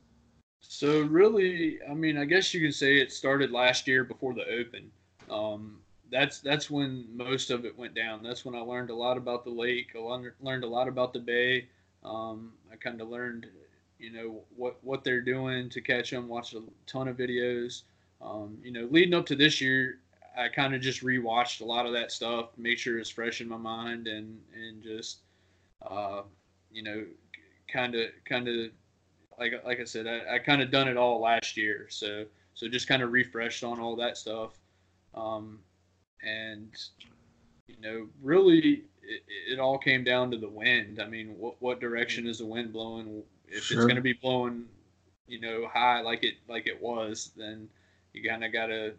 [0.74, 4.48] So really, I mean, I guess you can say it started last year before the
[4.48, 4.90] Open.
[5.30, 8.24] Um, that's that's when most of it went down.
[8.24, 9.90] That's when I learned a lot about the lake.
[9.94, 11.68] I learned, learned a lot about the bay.
[12.06, 13.48] Um, I kind of learned,
[14.00, 16.30] you know, what what they're doing to catch them.
[16.30, 17.82] Watched a ton of videos.
[18.22, 20.00] Um, you know, leading up to this year,
[20.38, 23.50] I kind of just rewatched a lot of that stuff, make sure it's fresh in
[23.50, 25.18] my mind, and and just,
[25.82, 26.22] uh,
[26.72, 27.06] you know,
[27.68, 28.72] kind of kind of
[29.42, 32.68] like like I said, I, I kind of done it all last year, so so
[32.68, 34.52] just kind of refreshed on all that stuff,
[35.16, 35.60] um,
[36.22, 36.70] and
[37.68, 39.24] you know, really, it,
[39.54, 41.02] it all came down to the wind.
[41.02, 43.24] I mean, what what direction is the wind blowing?
[43.48, 43.78] If Sure.
[43.78, 44.66] it's going to be blowing,
[45.28, 47.68] you know, high like it like it was, then
[48.14, 48.94] you kind of got to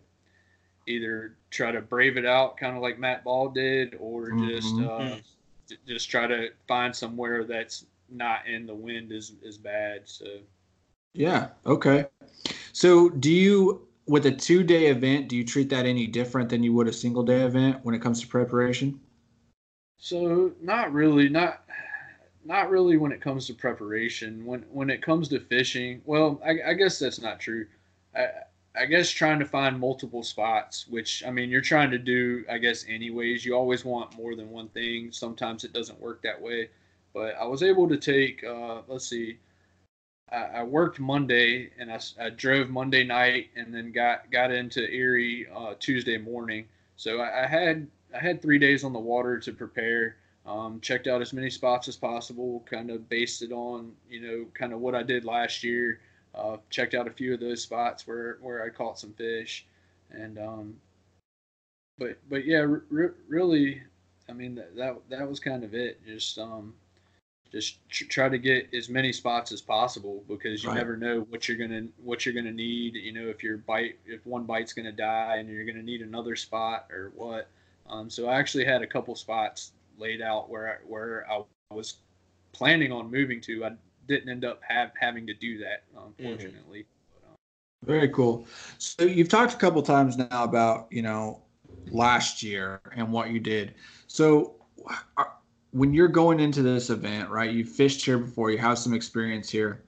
[0.88, 5.12] either try to brave it out, kind of like Matt Ball did, or just Mhm.
[5.12, 5.16] uh,
[5.86, 10.02] just try to find somewhere that's not in the wind as as bad.
[10.08, 10.26] So
[11.14, 11.48] Yeah.
[11.66, 12.06] Okay.
[12.72, 16.62] So, do you, with a two day event, do you treat that any different than
[16.62, 19.00] you would a single day event when it comes to preparation?
[19.98, 21.64] so not really, not
[22.44, 24.44] not really when it comes to preparation.
[24.44, 27.66] When when it comes to fishing, well, I, I guess that's not true.
[28.14, 28.28] I
[28.74, 32.58] I guess trying to find multiple spots, which I mean you're trying to do, I
[32.58, 33.44] guess anyways.
[33.44, 35.12] You always want more than one thing.
[35.12, 36.70] Sometimes it doesn't work that way.
[37.14, 39.38] But I was able to take, uh, let's see,
[40.32, 44.90] I, I worked Monday and I, I, drove Monday night and then got got into
[44.90, 46.66] Erie uh, Tuesday morning.
[46.96, 50.16] So I, I had I had three days on the water to prepare.
[50.44, 52.64] Um, checked out as many spots as possible.
[52.68, 56.00] Kind of based it on you know kind of what I did last year.
[56.34, 59.66] Uh, checked out a few of those spots where where I caught some fish,
[60.10, 60.74] and um,
[61.98, 62.66] but but yeah,
[63.28, 63.82] really,
[64.28, 66.04] I mean that, that that was kind of it.
[66.06, 66.74] Just um,
[67.52, 70.78] just tr- try to get as many spots as possible because you Right.
[70.78, 72.94] never know what you're gonna what you're gonna need.
[72.94, 76.34] You know, if your bite if one bite's gonna die and you're gonna need another
[76.34, 77.48] spot or what.
[77.86, 81.98] Um, so I actually had a couple spots laid out where I, where I was
[82.52, 83.64] planning on moving to.
[83.66, 83.72] I
[84.08, 86.86] didn't end up have, having to do that, unfortunately.
[87.84, 88.46] Very cool.
[88.78, 91.42] So you've talked a couple times now about you know
[91.90, 93.74] last year and what you did.
[94.06, 94.54] So
[95.16, 95.32] are,
[95.72, 97.50] when you're going into this event, right?
[97.50, 98.50] You fished here before.
[98.50, 99.82] You have some experience here.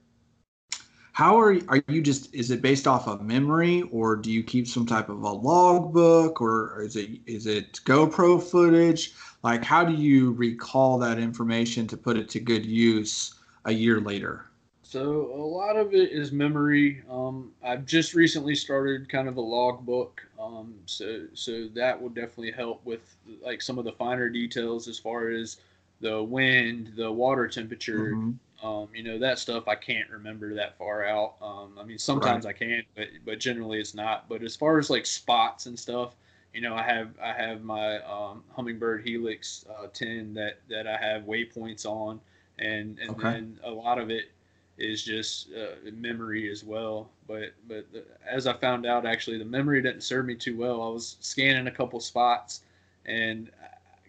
[1.13, 2.35] How are are you just?
[2.35, 6.41] Is it based off of memory, or do you keep some type of a logbook,
[6.41, 9.13] or is it is it GoPro footage?
[9.45, 13.35] Like, how do you recall that information to put it to good use
[13.67, 14.47] a year later?
[14.83, 17.03] So a lot of it is memory.
[17.11, 22.53] Um, I've just recently started kind of a logbook, um, so so that will definitely
[22.53, 25.59] help with like some of the finer details as far as
[26.01, 28.13] the wind, the water temperature.
[28.13, 28.67] Mm-hmm.
[28.67, 31.35] Um, you know that stuff I can't remember that far out.
[31.43, 32.55] Um, I mean sometimes right.
[32.55, 34.29] I can, but but generally it's not.
[34.29, 36.15] But as far as like spots and stuff,
[36.55, 40.97] you know I have I have my um, Humminbird Helix uh, 10 that that I
[40.97, 42.21] have waypoints on,
[42.59, 43.33] and and okay.
[43.33, 44.31] then a lot of it
[44.79, 47.11] is just uh, memory as well.
[47.27, 50.83] But but the, as I found out, actually, the memory didn't serve me too well.
[50.83, 52.63] I was scanning a couple spots,
[53.07, 53.51] and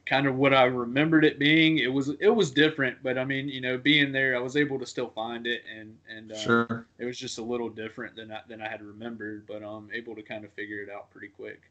[0.06, 2.98] kind of what I remembered it being, it was it was different.
[3.04, 5.98] But I mean, you know, being there, I was able to still find it, and
[6.10, 6.88] and uh, sure.
[7.00, 9.46] it was just a little different than I, than I had remembered.
[9.48, 11.62] But I'm um, able to kind of figure it out pretty quick.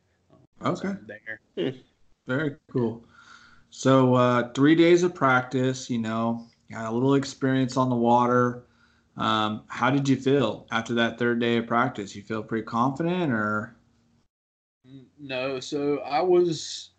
[0.61, 0.95] Um, okay.
[1.07, 1.41] There.
[1.57, 1.79] Hmm.
[2.27, 3.05] Very cool.
[3.71, 8.65] So uh, three days of practice, you know, got a little experience on the water.
[9.17, 12.17] Um, how did you feel after that third day of practice?
[12.17, 13.77] You feel pretty confident, or?
[15.19, 16.91] No, so I was.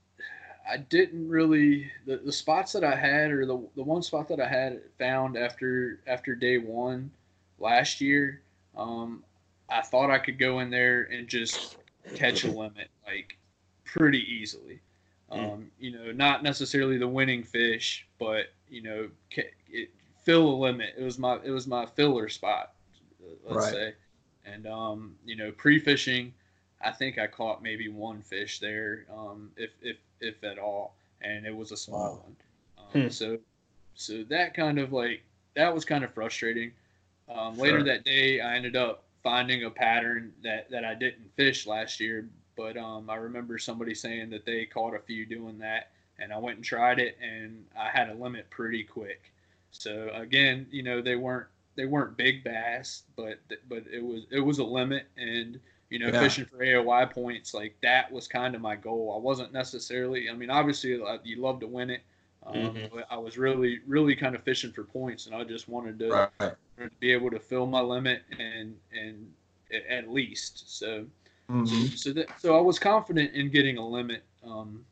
[0.70, 4.39] I didn't really the, the spots that I had, or the the one spot that
[4.39, 7.11] I had found after after day one
[7.59, 8.41] last year.
[8.78, 9.24] Um,
[9.70, 11.78] I thought I could go in there and just
[12.16, 13.38] catch a limit like
[13.84, 14.80] pretty easily.
[15.32, 15.39] Hmm.
[15.39, 19.89] Um, you know, not necessarily the winning fish, but you know, it,
[20.24, 20.95] fill a limit.
[20.97, 22.74] It was my it was my filler spot,
[23.47, 23.74] let's right.
[23.74, 23.93] say.
[24.45, 26.34] And um, you know, pre-fishing,
[26.84, 31.45] I think I caught maybe one fish there, um, if if if at all, and
[31.45, 32.24] it was a small wow.
[32.24, 32.36] one.
[32.78, 33.09] Um, hmm.
[33.09, 33.38] So
[33.95, 35.24] so that kind of like
[35.55, 36.72] that was kind of frustrating.
[37.34, 41.66] Um, later that day, I ended up finding a pattern that that I didn't fish
[41.66, 45.91] last year, but um, I remember somebody saying that they caught a few doing that,
[46.20, 49.32] and I went and tried it, and I had a limit pretty quick.
[49.72, 54.39] So again, you know, they weren't they weren't big bass, but but it was it
[54.39, 55.59] was a limit, and
[55.89, 56.19] you know, yeah.
[56.19, 59.13] fishing for AOY points like that was kind of my goal.
[59.15, 60.91] I wasn't necessarily, I mean, obviously
[61.23, 62.01] you love to win it,
[62.47, 62.99] um, mm-hmm.
[63.09, 66.53] I was really really kind of fishing for points, and I just wanted to, right.
[66.77, 69.31] to be able to fill my limit and and
[69.89, 71.05] at least so.
[71.49, 71.88] Mm-hmm.
[71.95, 74.23] So that so I was confident in getting a limit.
[74.43, 74.86] Um,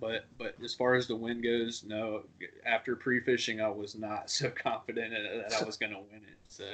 [0.00, 2.22] but but as far as the win goes, no.
[2.64, 6.38] After pre-fishing, I was not so confident that I was going to win it.
[6.48, 6.64] So.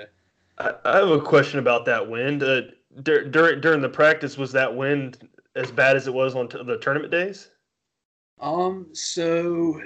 [0.58, 2.42] I, I have a question about that wind.
[2.42, 2.62] Uh,
[3.03, 6.62] dur- during during the practice, was that wind as bad as it was on t-
[6.62, 7.51] the tournament days?
[8.40, 8.88] Um.
[8.93, 9.80] So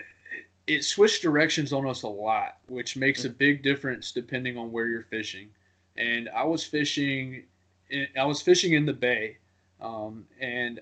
[0.66, 4.86] it switched directions on us a lot, which makes a big difference depending on where
[4.86, 5.48] you're fishing.
[5.96, 7.44] And I was fishing,
[7.88, 9.38] in, I was fishing in the bay,
[9.80, 10.80] um, and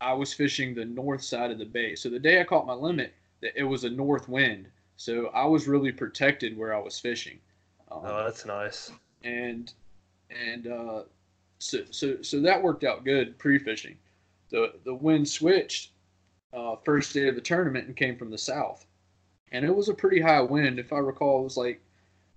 [0.00, 1.94] I was fishing the north side of the bay.
[1.94, 4.66] So the day I caught my limit, it was a north wind.
[4.96, 7.38] So I was really protected where I was fishing.
[7.90, 8.92] Um, oh, that's nice.
[9.24, 9.72] And
[10.32, 11.02] and uh,
[11.58, 13.96] so so so that worked out good pre-fishing.
[14.50, 15.90] The the wind switched
[16.52, 18.86] uh, first day of the tournament and came from the south,
[19.50, 20.78] and it was a pretty high wind.
[20.78, 21.80] If I recall, it was like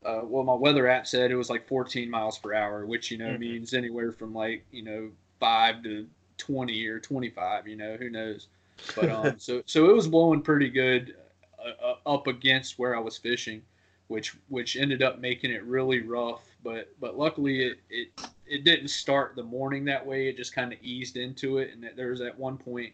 [0.06, 3.18] uh, well, my weather app said it was like 14 miles per hour, which you
[3.18, 3.40] know mm-hmm.
[3.40, 8.48] means anywhere from like you know five to 20 or 25, you know, who knows.
[8.96, 11.16] But um, so so it was blowing pretty good
[11.60, 13.62] uh, uh, up against where I was fishing,
[14.08, 16.44] which which ended up making it really rough.
[16.66, 18.10] But but luckily it it,
[18.46, 20.28] it didn't start the morning that way.
[20.28, 22.94] It just kind of eased into it, and there was at one point,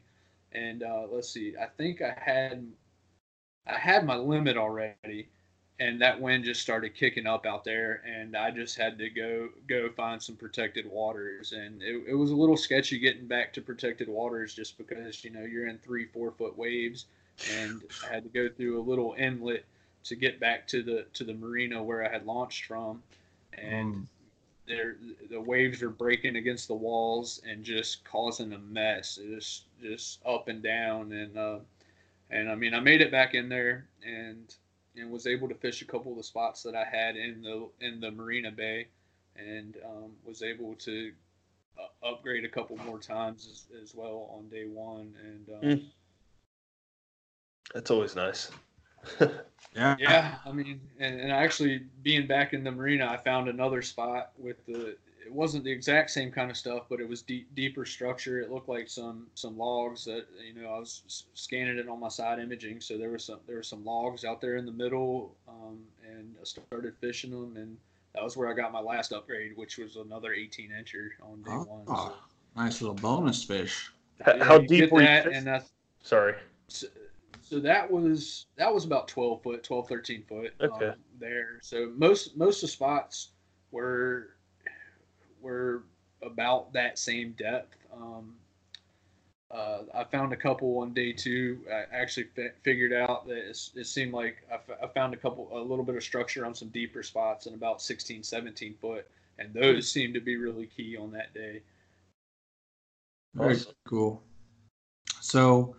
[0.51, 2.67] and uh, let's see, I think I had
[3.65, 5.29] I had my limit already,
[5.81, 9.49] and that wind just started kicking up out there and i just had to go
[9.67, 13.61] go find some protected waters and it, it was a little sketchy getting back to
[13.61, 17.05] protected waters just because you know you're in three four foot waves
[17.57, 19.65] and i had to go through a little inlet
[20.03, 23.01] to get back to the to the marina where i had launched from
[23.53, 24.07] and
[24.67, 24.95] there
[25.29, 30.47] the waves are breaking against the walls and just causing a mess just just up
[30.47, 31.59] and down and uh
[32.29, 34.55] and i mean i made it back in there and
[34.95, 37.69] and was able to fish a couple of the spots that I had in the
[37.79, 38.87] in the Marina Bay,
[39.35, 41.11] and um, was able to
[41.79, 45.13] uh, upgrade a couple more times as, as, well on day one.
[45.23, 45.85] And um, mm.
[47.73, 48.51] That's always nice.
[49.73, 49.95] Yeah.
[49.99, 54.31] Yeah, I mean, and, and actually being back in the marina, I found another spot
[54.37, 54.97] with the.
[55.25, 58.41] It wasn't the exact same kind of stuff, but it was deep, deeper structure.
[58.41, 62.09] It looked like some some logs that you know I was scanning it on my
[62.09, 65.35] side imaging, so there was some there were some logs out there in the middle,
[65.47, 67.77] um, and I started fishing them, and
[68.13, 71.51] that was where I got my last upgrade, which was another 18 incher on day
[71.51, 71.85] one.
[71.85, 72.17] So, Oh,
[72.57, 73.91] nice little bonus fish.
[74.27, 75.07] H- yeah, How you deep were you?
[75.07, 75.47] that, fishing?
[75.47, 75.61] and I,
[76.01, 76.33] Sorry.
[77.51, 80.87] So, so that was that was about 12 foot 12 13 foot Okay.
[80.87, 83.29] um, there so most most of the spots
[83.71, 84.29] were
[85.41, 85.83] were
[86.23, 88.33] about that same depth um,
[89.51, 91.59] uh, I found a couple on day two.
[91.69, 95.17] I actually fi- figured out that it's, it seemed like I, f- I found a
[95.17, 99.05] couple, a little bit of structure on some deeper spots in about 16, 17 foot,
[99.39, 101.61] and those seemed to be really key on that day.
[103.35, 103.73] Very Awesome.
[103.85, 104.23] cool.
[105.19, 105.75] So,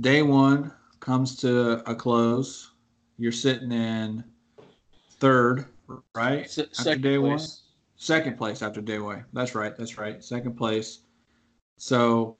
[0.00, 2.72] day one comes to a close.
[3.18, 4.24] You're sitting in
[5.18, 5.66] third,
[6.14, 6.48] right?
[6.48, 7.38] Se- After second day one?
[7.38, 7.62] place.
[7.96, 9.24] Second place after day one.
[9.32, 9.74] That's right.
[9.76, 10.22] That's right.
[10.22, 11.00] Second place.
[11.78, 12.36] So,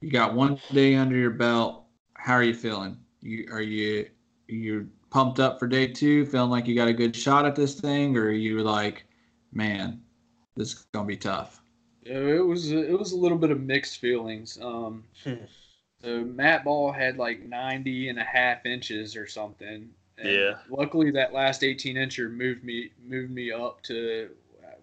[0.00, 1.84] you got one day under your belt.
[2.14, 2.96] How are you feeling?
[3.20, 4.08] You are you
[4.46, 7.78] you pumped up for day two, feeling like you got a good shot at this
[7.80, 9.04] thing, or are you like,
[9.52, 10.00] man,
[10.56, 11.62] this is gonna be tough?
[12.04, 14.58] It was it was a little bit of mixed feelings.
[14.62, 15.44] Um, Hmm.
[16.02, 19.90] So Matt Ball had like 90 and a half inches or something.
[20.16, 20.58] And Yeah.
[20.68, 24.30] Luckily, that last 18 incher moved me moved me up to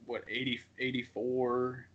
[0.05, 1.87] what 80 84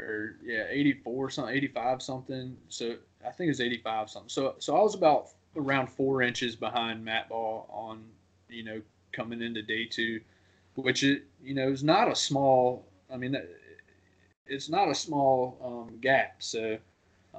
[0.00, 2.56] or yeah 84 something 85 something.
[2.68, 4.28] So I think it was 85 something.
[4.28, 8.04] So so I was about around four inches behind Matt Ball on
[8.48, 8.80] you know
[9.12, 10.20] coming into day two,
[10.74, 12.86] which it you know is not a small.
[13.12, 13.36] I mean.
[14.46, 16.36] it's not a small um, gap.
[16.38, 16.76] So,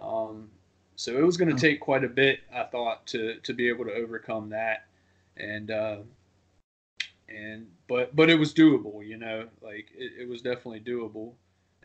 [0.01, 0.49] um,
[0.95, 3.85] so it was going to take quite a bit, I thought, to to be able
[3.85, 4.85] to overcome that,
[5.37, 5.97] and uh,
[7.27, 9.05] and but but it was doable.
[9.05, 11.33] You know, like it, it was definitely doable,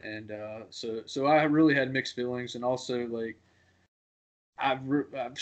[0.03, 3.37] and uh, so so I really had mixed feelings, and also like
[4.59, 5.39] I've re- I've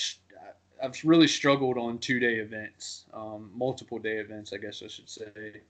[0.82, 5.08] I've really struggled on two day events, um, multiple day events, I guess I should
[5.08, 5.60] say.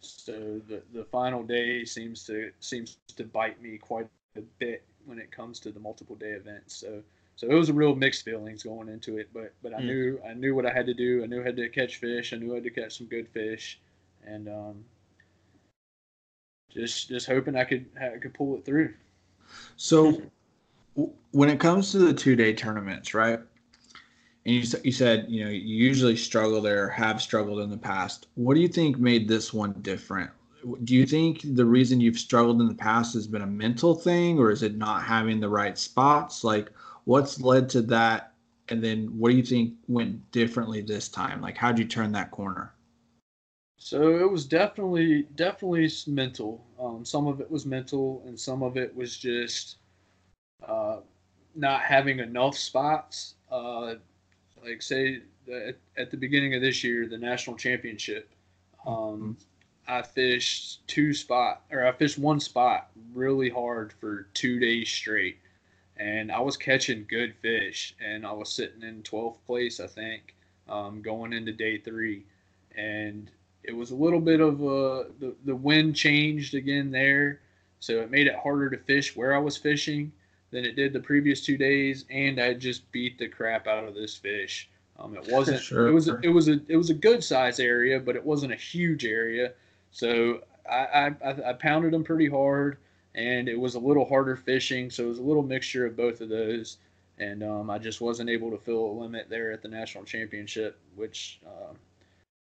[0.00, 5.18] So the, the final day seems to seems to bite me quite a bit when
[5.18, 6.76] it comes to the multiple day events.
[6.76, 7.02] So
[7.40, 9.86] so it was a real mixed feelings going into it, but but I Mm.
[9.86, 11.22] knew I knew what I had to do.
[11.22, 12.34] I knew I had to catch fish.
[12.34, 13.80] I knew I had to catch some good fish,
[14.26, 14.84] and um,
[16.70, 18.92] just just hoping I could I could pull it through.
[19.78, 20.20] So,
[21.30, 23.40] when it comes to the two day tournaments, right?
[24.44, 28.26] And you, you said you know you usually struggle there, have struggled in the past.
[28.34, 30.30] What do you think made this one different?
[30.84, 34.38] Do you think the reason you've struggled in the past has been a mental thing,
[34.38, 36.44] or is it not having the right spots?
[36.44, 36.70] Like,
[37.04, 38.34] what's led to that?
[38.68, 41.40] And then, what do you think went differently this time?
[41.40, 42.72] Like, how'd you turn that corner?
[43.78, 46.64] So it was definitely definitely mental.
[46.78, 49.76] Um, some of it was mental, and some of it was just
[50.62, 50.98] uh,
[51.54, 53.34] not having enough spots.
[53.50, 53.94] Uh,
[54.62, 55.22] like say
[55.52, 58.30] at, at the beginning of this year, the national championship,
[58.86, 59.36] um,
[59.88, 65.38] I fished two spot or I fished one spot really hard for two days straight,
[66.00, 70.34] and I was catching good fish, and I was sitting in twelfth place, I think,
[70.68, 72.24] um, going into day three,
[72.76, 73.30] and
[73.64, 77.40] it was a little bit of a the, the wind changed again there
[77.78, 80.12] so it made it harder to fish where i was fishing
[80.50, 83.94] than it did the previous two days and i just beat the crap out of
[83.94, 84.68] this fish.
[84.98, 85.88] Um, it wasn't Sure.
[85.88, 88.52] it was a, it was a it was a good size area but it wasn't
[88.52, 89.52] a huge area.
[89.92, 90.40] So
[90.70, 92.78] I, I i pounded them pretty hard
[93.14, 96.20] and it was a little harder fishing so it was a little mixture of both
[96.20, 96.78] of those
[97.18, 100.78] and um, i just wasn't able to fill a limit there at the national championship
[100.96, 101.74] which uh,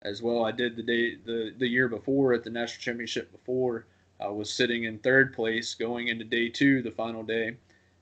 [0.05, 0.45] as well.
[0.45, 3.87] I did the day the the year before at the national championship before.
[4.21, 7.57] I was sitting in third place going into day two, the final day,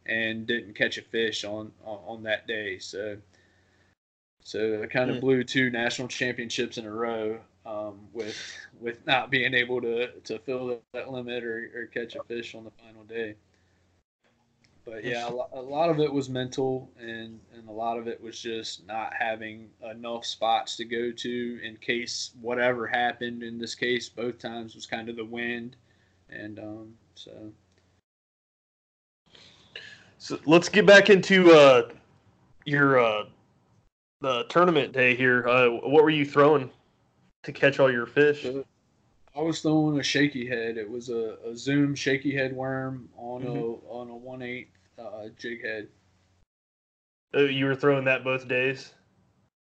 [0.05, 2.79] and didn't catch a fish on on, that day.
[2.79, 3.17] So
[4.43, 8.37] so I kind of blew two national championships in a row um, with
[8.83, 12.55] with not being able to to fill that, that limit or, or catch a fish
[12.55, 13.35] on the final day.
[14.85, 18.09] But yeah, a lo- a lot of it was mental, and and a lot of
[18.09, 23.43] it was just not having enough spots to go to in case whatever happened.
[23.43, 25.77] In this case, both times was kind of the wind,
[26.29, 27.53] and um, so
[30.23, 31.89] So let's get back into uh,
[32.65, 33.25] your uh,
[34.21, 35.49] the tournament day here.
[35.49, 36.71] Uh, what were you throwing
[37.43, 38.47] to catch all your fish?
[39.35, 40.77] I was throwing a shaky head.
[40.77, 44.69] It was a, a Zoom shaky head worm on a on a one eight
[44.99, 45.89] uh, jig head.
[47.35, 48.93] Uh, you were throwing that both days.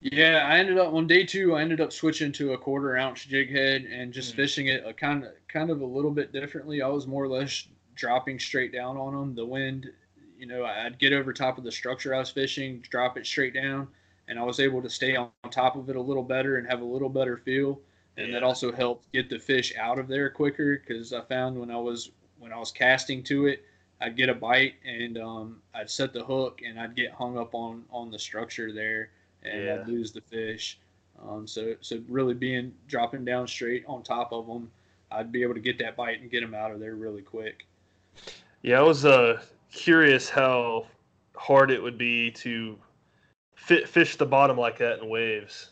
[0.01, 1.57] Yeah, I ended up on day two.
[1.57, 4.37] I ended up switching to a quarter ounce jig head and just Mhm.
[4.37, 6.83] fishing it a kind of kind of a little bit differently.
[6.83, 9.35] I was more or less dropping straight down on them.
[9.35, 9.91] The wind,
[10.39, 13.55] you know, I'd get over top of the structure I was fishing, drop it straight
[13.55, 13.89] down,
[14.29, 16.83] and I was able to stay on top of it a little better and have
[16.83, 17.81] a little better feel.
[18.19, 21.71] And that also helped get the fish out of there quicker because I found when
[21.71, 23.65] I was when I was casting to it,
[24.01, 27.55] I'd get a bite and um, I'd set the hook and I'd get hung up
[27.55, 29.11] on on the structure there
[29.43, 29.75] and Yeah.
[29.75, 30.79] I'd lose the fish.
[31.23, 34.71] Um, so so really being dropping down straight on top of them,
[35.11, 37.67] I'd be able to get that bite and get them out of there really quick.
[38.63, 39.41] Yeah, I was uh,
[39.71, 40.87] curious how
[41.37, 42.79] hard it would be to
[43.55, 45.71] fit, fish the bottom like that in waves.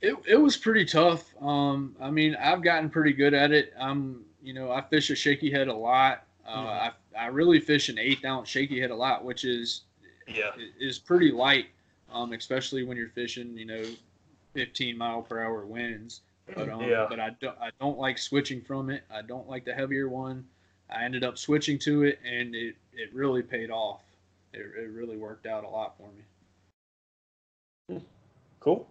[0.00, 1.34] It, it was pretty tough.
[1.42, 3.72] Um, I mean, I've gotten pretty good at it.
[3.78, 6.24] I'm, you know, I fish a shaky head a lot.
[6.46, 6.66] Uh, Mhm.
[6.66, 9.82] I, I really fish an eighth ounce shaky head a lot, which is
[10.28, 10.52] Yeah.
[10.78, 11.66] is pretty light,
[12.10, 13.84] um, especially when you're fishing, you know,
[14.54, 16.20] 15 mile per hour winds.
[16.54, 17.06] But um, Yeah.
[17.08, 19.02] but I don't I don't like switching from it.
[19.10, 20.46] I don't like the heavier one.
[20.88, 24.02] I ended up switching to it, and it it really paid off.
[24.54, 28.00] It, it really worked out a lot for me.
[28.60, 28.88] Cool.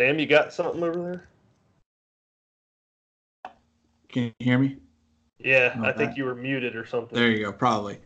[0.00, 1.02] Sam, you got something over
[3.44, 3.52] there?
[4.08, 4.78] Can you hear me?
[5.38, 7.14] Yeah, I think you were muted or something.
[7.14, 7.52] There you go.
[7.52, 7.98] Probably.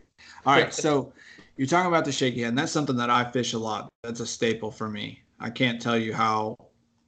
[0.45, 0.73] All right.
[0.73, 1.13] So
[1.55, 3.87] you're talking about the shaky head, and that's something that I fish a lot.
[4.03, 5.21] That's a staple for me.
[5.39, 6.57] I can't tell you how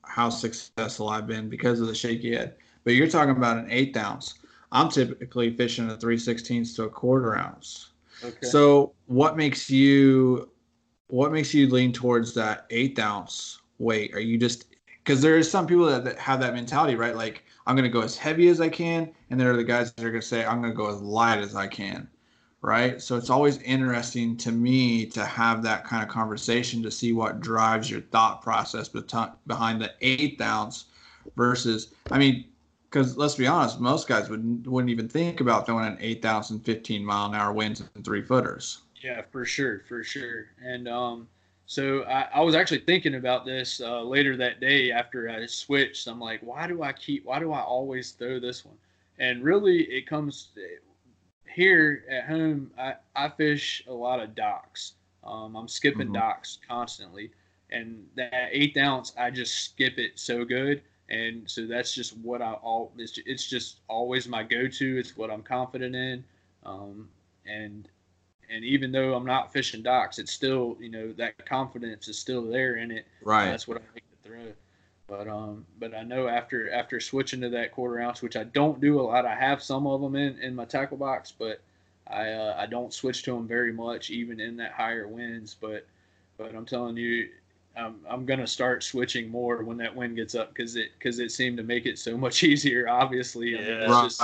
[0.04, 2.56] how successful I've been because of the shaky head.
[2.86, 4.36] But you're talking about an eighth ounce.
[4.72, 7.90] I'm typically fishing a three sixteenths to a quarter ounce.
[8.24, 8.48] Okay.
[8.48, 10.50] So what makes you
[11.08, 14.14] what makes you lean towards that eighth ounce weight?
[14.14, 14.77] Are you just
[15.08, 17.16] because there is some people that, that have that mentality, right?
[17.16, 20.04] Like I'm gonna go as heavy as I can, and there are the guys that
[20.04, 22.10] are gonna say I'm gonna go as light as I can,
[22.62, 23.02] right?
[23.02, 27.40] So it's always interesting to me to have that kind of conversation to see what
[27.40, 30.88] drives your thought process behind the eighth ounce
[31.38, 32.44] versus, I mean,
[32.90, 36.50] because let's be honest, most guys wouldn't wouldn't even think about throwing an eighth ounce
[36.50, 38.82] and 15 mile an hour winds and three footers.
[39.02, 40.48] Yeah, for sure, for sure.
[40.62, 41.30] And um,
[41.68, 46.08] so I, I was actually thinking about this uh, later that day after I switched.
[46.08, 47.26] I'm like, why do I keep?
[47.26, 48.78] Why do I always throw this one?
[49.20, 50.50] And really, it comes
[51.54, 52.72] here at home.
[52.78, 54.94] I, I fish a lot of docks.
[55.24, 56.14] Um, I'm skipping Mhm.
[56.14, 57.32] docks constantly,
[57.70, 60.84] and that eighth ounce, I just skip it so good.
[61.10, 62.92] And so that's just what I all.
[62.98, 64.98] It's, it's just always my go-to.
[64.98, 66.24] It's what I'm confident in.
[66.66, 67.10] Um,
[67.46, 67.88] and
[68.50, 72.44] and even though I'm not fishing docks, it's still you know that confidence is still
[72.44, 73.06] there in it.
[73.24, 73.46] Right.
[73.46, 74.54] That's what I like to throw.
[75.08, 78.82] But um, but I know after after switching to that quarter ounce, which I don't
[78.82, 81.62] do a lot, I have some of them in in my tackle box, but
[82.08, 85.56] I uh, I don't switch to them very much, even in that higher winds.
[85.60, 85.86] But
[86.38, 87.30] but I'm telling you.
[87.80, 91.32] I'm, I'm gonna start switching more when that wind gets up because it because it
[91.32, 92.90] seemed to make it so much easier.
[92.90, 93.86] Obviously, I mean, Yeah.
[93.86, 94.04] right.
[94.06, 94.20] just-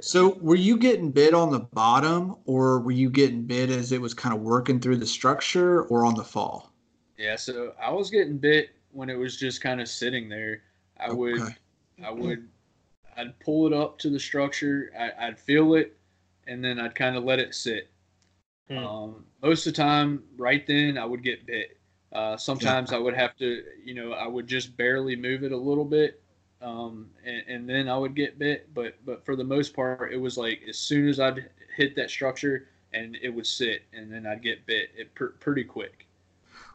[0.00, 4.00] So were you getting bit on the bottom, or were you getting bit as it
[4.00, 6.72] was kind of working through the structure, or on the fall?
[7.16, 10.62] Yeah, so I was getting bit when it was just kind of sitting there.
[10.98, 11.42] I would,
[12.04, 12.48] I would,
[13.16, 14.90] I'd pull it up to the structure.
[14.98, 15.96] I, I'd feel it,
[16.46, 17.90] and then I'd kind of let it sit.
[18.68, 18.78] Hmm.
[18.78, 21.78] Um, most of the time, right then, I would get bit.
[22.12, 25.56] Uh, sometimes I would have to, you know, I would just barely move it a
[25.56, 26.22] little bit,
[26.64, 28.72] um, and, and then I would get bit.
[28.74, 32.10] But but for the most part, it was like as soon as I'd hit that
[32.10, 34.90] structure, and it would sit, and then I'd get bit.
[34.96, 36.06] It pr- pretty quick.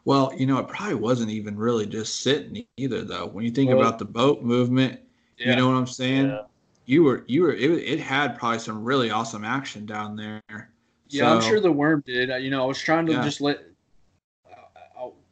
[0.05, 3.25] Well, you know, it probably wasn't even really just sitting either, though.
[3.27, 4.99] When you think Well- about the boat movement,
[5.37, 5.51] Yeah.
[5.51, 6.27] you know what I'm saying?
[6.27, 6.41] Yeah.
[6.85, 10.71] You were, you were, it, it had probably some really awesome action down there.
[11.09, 12.29] Yeah, I'm sure the worm did.
[12.41, 13.23] You know, I was trying to Yeah.
[13.23, 13.68] just let, I, I,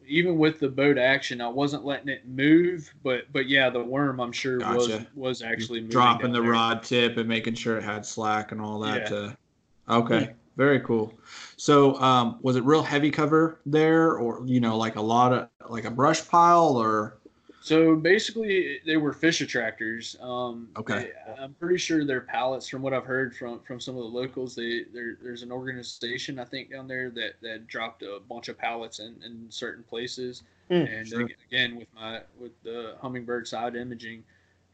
[0.08, 2.93] even with the boat action, I wasn't letting it move.
[3.03, 5.08] But but yeah, the worm, I'm sure was Gotcha.
[5.16, 6.51] was actually moving dropping the there.
[6.51, 9.03] rod tip and making sure it had slack and all that.
[9.03, 9.10] Yeah.
[9.10, 9.38] To,
[9.89, 11.14] okay, very cool.
[11.58, 15.49] So, um, was it real heavy cover there, or you know, like a lot of
[15.70, 17.16] like a brush pile, or
[17.68, 20.15] So basically, they were fish attractors.
[20.22, 21.11] Um, Okay.
[21.26, 22.70] they- I'm pretty sure they're pallets.
[22.70, 26.45] From what I've heard from from some of the locals, they there's an organization I
[26.45, 30.43] think down there that that dropped a bunch of pallets in in certain places.
[30.70, 31.30] Hmm, and sure.
[31.47, 34.24] again, with my with the Humminbird side imaging,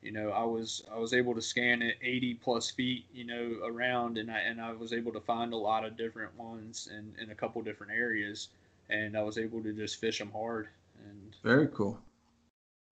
[0.03, 3.59] you know, I was I was able to scan it 80 plus feet, you know,
[3.63, 7.15] around, and I and I was able to find a lot of different ones in
[7.19, 8.49] in a couple different areas,
[8.89, 10.67] and I was able to just fish them hard.
[11.09, 11.99] And very cool.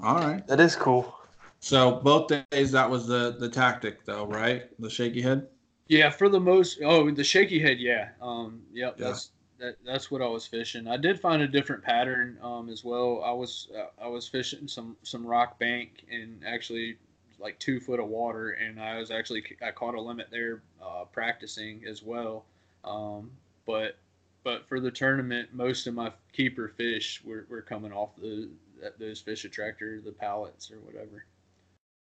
[0.04, 0.46] All right.
[0.48, 1.16] That is cool.
[1.60, 4.64] So both days that was the the tactic, though, right?
[4.80, 5.48] The shaky head.
[5.88, 6.80] Yeah, for the most.
[6.84, 7.80] Oh, the shaky head.
[7.80, 8.10] Yeah.
[8.22, 8.62] Um.
[8.74, 8.96] Yep.
[8.98, 9.08] Yeah.
[9.08, 9.32] That's
[9.62, 10.88] that, that's what I was fishing.
[10.88, 13.22] I did find a different pattern um, as well.
[13.24, 16.98] I was uh, I was fishing some some rock bank and actually
[17.40, 21.06] like two foot of water, and I was actually I caught a limit there uh,
[21.12, 22.46] practicing as well.
[22.84, 23.32] Um,
[23.68, 23.98] but
[24.44, 28.50] but for the tournament, most of my keeper fish were, were coming off the
[28.98, 31.26] those fish attractor, the pallets or whatever.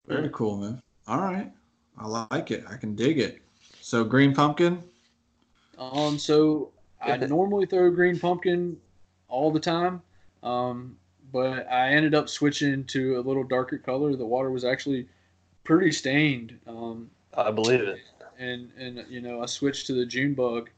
[0.08, 0.82] Very cool, man.
[1.08, 1.52] All right,
[1.98, 2.64] I like it.
[2.70, 3.42] I can dig it.
[3.82, 4.82] So green pumpkin.
[5.78, 6.72] Um, so
[7.02, 8.78] I normally throw green pumpkin
[9.28, 10.02] all the time,
[10.42, 10.98] um,
[11.32, 14.16] but I ended up switching to a little darker color.
[14.16, 15.08] The water was actually
[15.64, 16.58] pretty stained.
[16.68, 18.00] Um, I believe it.
[18.40, 20.70] and and you know I switched to the June bug,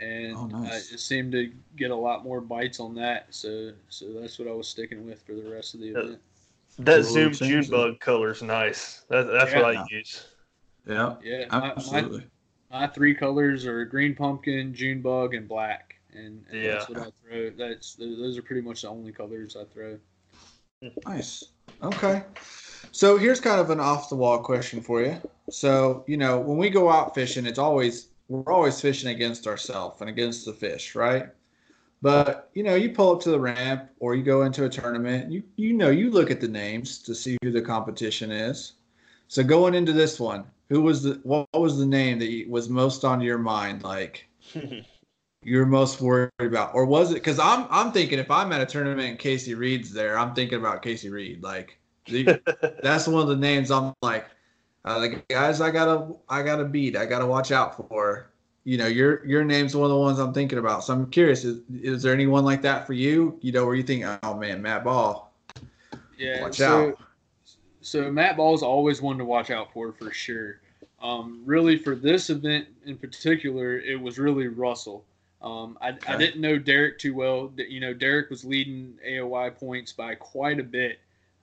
[0.00, 0.88] Oh, and Oh, nice.
[0.88, 3.26] I just seemed to get a lot more bites on that.
[3.30, 5.98] So so that's what I was sticking with for the rest of the Yeah.
[5.98, 6.20] event.
[6.80, 7.70] That Cool Zoom June then.
[7.70, 9.02] bug color's nice.
[9.08, 9.82] That, that's what Yeah.
[9.82, 10.26] I use.
[10.86, 12.26] Yeah, Yeah, my, my, absolutely.
[12.70, 16.98] my three colors are green pumpkin, June bug, and black, and, and that's Yeah.
[16.98, 17.50] what I throw.
[17.50, 19.98] That's those are pretty much the only colors I throw.
[21.06, 21.44] Nice.
[21.82, 22.22] Okay.
[22.92, 25.20] So here's kind of an off the wall question for you.
[25.50, 30.00] So, you know, when we go out fishing, it's always we're always fishing against ourselves
[30.00, 31.28] and against the fish, right?
[32.00, 35.32] But, you know, you pull up to the ramp or you go into a tournament,
[35.32, 38.74] you you know, you look at the names to see who the competition is.
[39.26, 43.04] So going into this one, who was the what was the name that was most
[43.04, 44.28] on your mind like
[45.42, 47.14] you're most worried about, or was it?
[47.14, 50.58] Because I'm I'm thinking if I'm at a tournament and Casey Reed's there, I'm thinking
[50.58, 51.42] about Casey Reed.
[51.42, 52.40] Like the,
[52.82, 54.26] that's one of the names I'm like,
[54.88, 56.96] uh, the guys I gotta I gotta beat.
[56.96, 58.30] I gotta watch out for.
[58.64, 60.84] You know, your your name's one of the ones I'm thinking about.
[60.84, 63.38] So I'm curious, is, is there anyone like that for you?
[63.40, 65.30] You know, where you think, oh man, Matt Ball,
[66.18, 67.00] Yeah, watch so, out.
[67.80, 70.60] So Matt Ball's always one to watch out for for sure.
[71.00, 75.04] Um, really, for this event in particular, it was really Russell.
[75.40, 77.52] Um, I, I didn't know Derek too well.
[77.56, 80.98] You know, Derek was leading AOY points by quite a bit,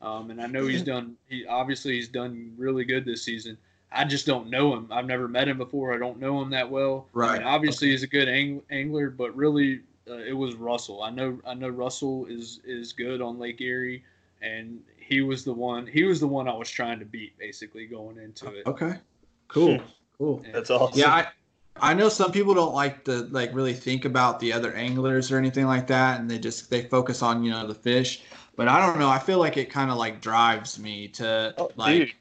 [0.05, 1.15] um, and I know he's done.
[1.27, 3.57] He obviously he's done really good this season.
[3.91, 4.87] I just don't know him.
[4.91, 5.93] I've never met him before.
[5.93, 7.07] I don't know him that well.
[7.15, 7.39] I Right.
[7.39, 11.01] mean, obviously, he's a good ang- angler, but really, uh, it was Russell.
[11.01, 11.39] I know.
[11.47, 14.03] I know Russell is is good on Lake Erie,
[14.41, 15.87] and he was the one.
[15.87, 18.65] He was the one I was trying to beat, basically going into it.
[18.67, 18.95] okay,
[19.47, 19.79] cool,
[20.17, 20.43] cool.
[20.51, 20.99] That's awesome.
[20.99, 21.27] Yeah, I
[21.77, 25.37] I know some people don't like to like really think about the other anglers or
[25.37, 28.23] anything like that, and they just they focus on you know the fish.
[28.55, 29.09] But I don't know.
[29.09, 32.13] I feel like it kind of like drives me to Oh, like dude.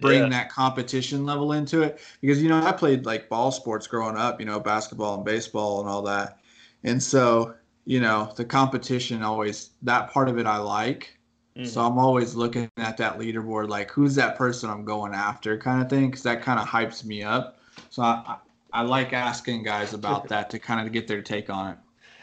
[0.00, 0.30] bring Yeah.
[0.30, 4.40] that competition level into it because you know I played like ball sports growing up,
[4.40, 6.38] you know basketball and baseball and all that,
[6.84, 7.54] and so
[7.84, 11.18] you know the competition always that part of it I like.
[11.56, 11.72] Mhm.
[11.72, 15.82] So I'm always looking at that leaderboard, like who's that person I'm going after, kind
[15.82, 17.58] of thing, because that kind of hypes me up.
[17.90, 18.22] So I,
[18.72, 21.78] I, I like asking guys about that to kind of get their take on it.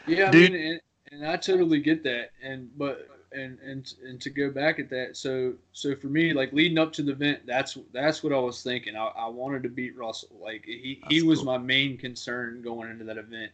[0.06, 0.50] Yeah, I Dude.
[0.50, 0.80] mean, and,
[1.10, 5.16] and I totally get that, and but and and and to go back at that,
[5.16, 8.62] so so for me, like leading up to the event, that's that's what I was
[8.62, 8.96] thinking.
[8.96, 10.36] I, I wanted to beat Russell.
[10.40, 11.46] Like he he was cool.
[11.46, 13.52] my main concern going into that event.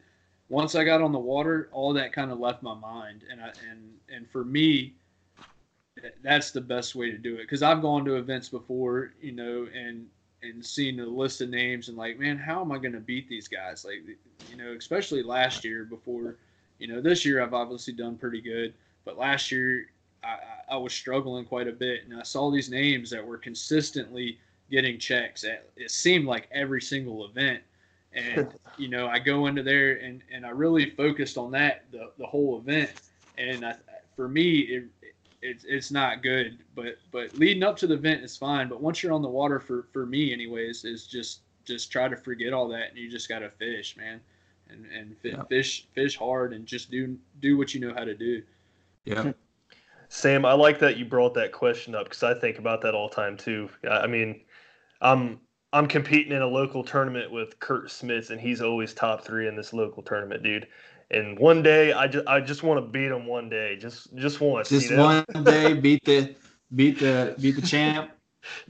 [0.49, 3.53] Once I got on the water, all that kind of left my mind, and I
[3.70, 4.95] and and for me,
[6.22, 9.66] that's the best way to do it because I've gone to events before, you know,
[9.74, 10.07] and
[10.43, 13.28] and seen a list of names and like, man, how am I going to beat
[13.28, 13.85] these guys?
[13.85, 14.03] Like,
[14.51, 16.37] you know, especially last year before,
[16.78, 18.72] you know, this year I've obviously done pretty good,
[19.05, 19.86] but last year
[20.22, 20.38] I,
[20.70, 24.38] I- was struggling quite a bit, and I saw these names that were consistently
[24.70, 27.61] getting checks at it seemed like every single event.
[28.12, 28.48] And
[28.78, 32.26] you know, I go into there and, and I really focused on that the, the
[32.26, 32.90] whole event.
[33.38, 33.74] And I,
[34.14, 34.84] for me, it,
[35.42, 36.59] it's it's not good.
[36.74, 38.68] But but leading up to the event is fine.
[38.68, 42.16] But once you're on the water, for for me, anyways, is just just try to
[42.16, 44.20] forget all that and you just gotta fish, man,
[44.68, 45.42] and and fi- Yeah.
[45.44, 48.42] fish fish hard and just do do what you know how to do.
[49.05, 49.32] Yeah.
[50.09, 53.09] Sam, I like that you brought that question up because I think about that all
[53.09, 53.68] the time too.
[53.88, 54.40] I mean,
[55.01, 55.40] I'm
[55.72, 59.55] I'm competing in a local tournament with Kurt Smith, and he's always top three in
[59.57, 60.66] this local tournament, dude.
[61.12, 64.40] And one day, I just I just want to beat him one day, just just
[64.40, 64.68] once.
[64.68, 65.24] Just you know?
[65.32, 66.34] one day, beat the
[66.74, 68.11] beat the beat the champ.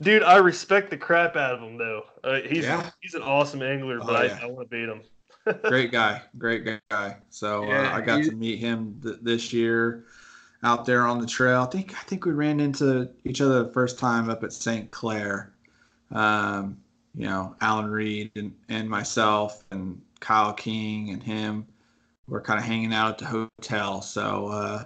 [0.01, 0.22] dude.
[0.22, 2.03] I respect the crap out of him though.
[2.22, 2.91] Uh, he's Yeah.
[3.01, 4.39] he's an awesome angler, Oh, but yeah.
[4.43, 5.03] I, I want to beat him.
[5.70, 7.16] Great guy, great guy.
[7.31, 10.05] So uh, I got to meet him th- this year
[10.63, 11.63] out there on the trail.
[11.63, 14.91] I think I think we ran into each other the first time up at St.
[14.91, 15.53] Clair.
[16.11, 16.79] Um,
[17.15, 21.67] you know, Alan Reed and, and myself and Kyle King and him
[22.29, 24.03] were kind of hanging out at the hotel.
[24.03, 24.85] So uh,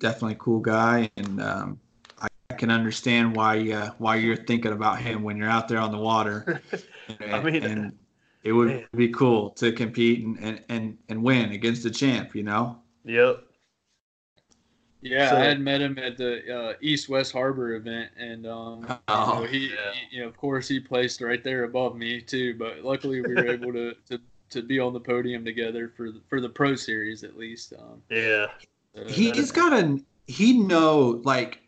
[0.00, 1.80] definitely cool guy, and um,
[2.20, 5.92] I, can understand why uh, why you're thinking about him when you're out there on
[5.92, 6.60] the water.
[7.20, 7.98] I mean- and
[8.42, 8.84] it would Man.
[8.96, 12.78] be cool to compete and, and, and, and win against the champ, you know?
[13.04, 13.44] Yep.
[15.02, 18.86] Yeah, So- I had met him at the uh, East West Harbor event, and um,
[19.08, 19.74] Oh, you know, he, yeah.
[20.10, 22.54] he- you know, of course, he placed right there above me too.
[22.56, 26.20] But luckily, we were able to, to, to be on the podium together for the,
[26.28, 27.72] for the Pro Series at least.
[27.78, 28.46] Um, Yeah.
[28.94, 29.98] so He's got a,
[30.28, 31.58] he know, like,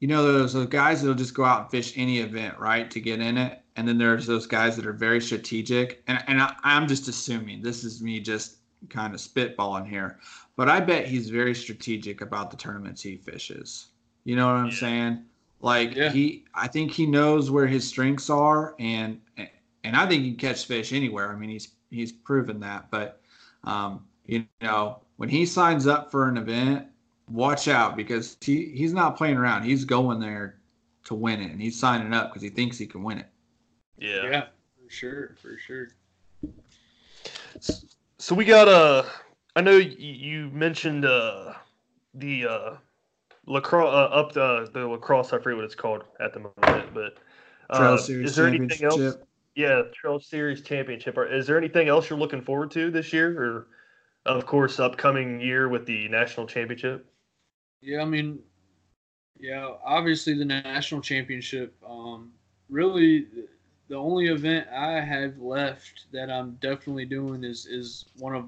[0.00, 3.00] you know, there's those guys that'll just go out and fish any event, right, to
[3.00, 3.60] get in it.
[3.76, 6.02] And then there's those guys that are very strategic.
[6.08, 8.56] And, and I, I'm just assuming this is me just
[8.88, 10.18] kind of spitballing here.
[10.60, 13.86] But I bet he's very strategic about the tournaments he fishes.
[14.24, 14.74] You know what I'm Yeah.
[14.74, 15.24] saying?
[15.62, 16.10] Like Yeah.
[16.10, 20.38] he, I think he knows where his strengths are, and and I think he can
[20.38, 21.32] catch fish anywhere.
[21.32, 22.90] I mean, he's he's proven that.
[22.90, 23.22] But
[23.64, 26.88] um, you know, when he signs up for an event,
[27.30, 29.62] watch out because he he's not playing around.
[29.62, 30.60] He's going there
[31.04, 33.30] to win it, and he's signing up because he thinks he can win it.
[33.96, 34.24] Yeah.
[34.24, 34.46] yeah,
[34.76, 35.88] for sure, for sure.
[38.18, 39.04] So we got uh
[39.56, 41.54] I know you mentioned uh
[42.14, 42.76] the uh
[43.46, 46.40] La Crosse uh, up the the La Crosse I forget what it's called at the
[46.40, 47.18] moment, but
[47.74, 49.16] Trail uh, Series is there anything else?
[49.56, 51.16] Yeah, Trail Series Championship.
[51.18, 53.66] Are- Is there anything else you're looking forward to this year, or
[54.24, 57.06] of course upcoming year with the national championship?
[57.82, 58.40] Yeah, I mean,
[59.38, 61.74] yeah, obviously the national championship.
[61.86, 62.32] Um,
[62.68, 63.26] really,
[63.88, 68.44] the only event I have left that I'm definitely doing is is one of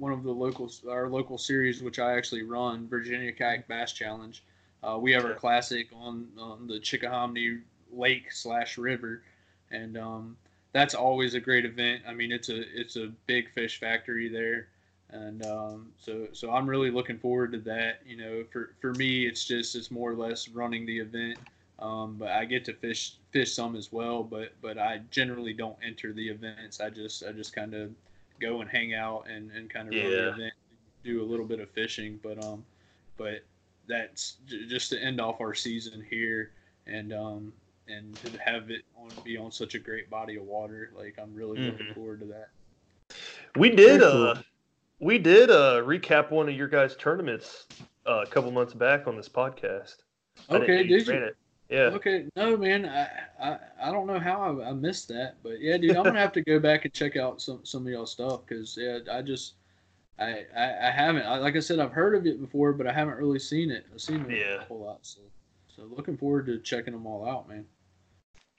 [0.00, 4.42] one of the local our local series, which I actually run, Virginia Kayak Bass Challenge.
[4.82, 7.60] Uh, we have our classic on on the Chickahominy
[7.92, 9.22] Lake slash river,
[9.70, 10.36] and um,
[10.72, 12.02] that's always a great event.
[12.08, 14.68] I mean, it's a it's a big fish factory there
[15.12, 18.00] and um, so so I'm really looking forward to that.
[18.06, 21.38] You know, for for me, it's just it's more or less running the event,
[21.78, 24.22] um, but I get to fish fish some as well.
[24.22, 26.80] But but I generally don't enter the events.
[26.80, 27.90] I just I just kind of
[28.40, 30.54] go and hang out and, and kind of run the event,
[31.04, 32.18] do a little bit of fishing.
[32.22, 32.64] But um,
[33.16, 33.42] but
[33.86, 36.52] that's j- just to end off our season here
[36.86, 37.52] and um
[37.88, 40.90] and to have it on be on such a great body of water.
[40.96, 41.94] Like I'm really looking Mhm.
[41.94, 42.48] forward to that.
[43.56, 44.26] We did Very cool.
[44.28, 44.42] uh
[45.00, 47.66] we did uh recap one of your guys' tournaments
[48.06, 49.96] uh, a couple months back on this podcast.
[50.48, 51.34] I didn't know Okay, did ran you?
[51.70, 51.90] Yeah.
[51.94, 53.08] Okay, no, man, I,
[53.40, 56.32] I I don't know how I, I missed that, but yeah, dude, I'm gonna have
[56.32, 59.54] to go back and check out some some of y'all stuff because yeah, I just
[60.18, 62.92] I, I I haven't I, like I said I've heard of it before, but I
[62.92, 63.86] haven't really seen it.
[63.92, 64.62] I've seen it Yeah.
[64.62, 65.20] a whole lot, so
[65.68, 67.66] so looking forward to checking them all out, man.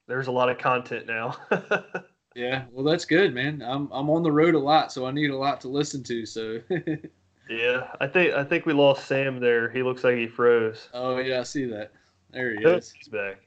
[0.08, 1.36] There's a lot of content now.
[2.34, 3.62] Yeah, well, that's good, man.
[3.62, 6.26] I'm I'm on the road a lot, so I need a lot to listen to.
[6.26, 6.62] So,
[7.50, 9.70] yeah, I think I think we lost Sam there.
[9.70, 10.88] He looks like he froze.
[10.94, 11.92] oh yeah, I see that.
[12.32, 12.92] There he is.
[12.92, 13.38] He's back.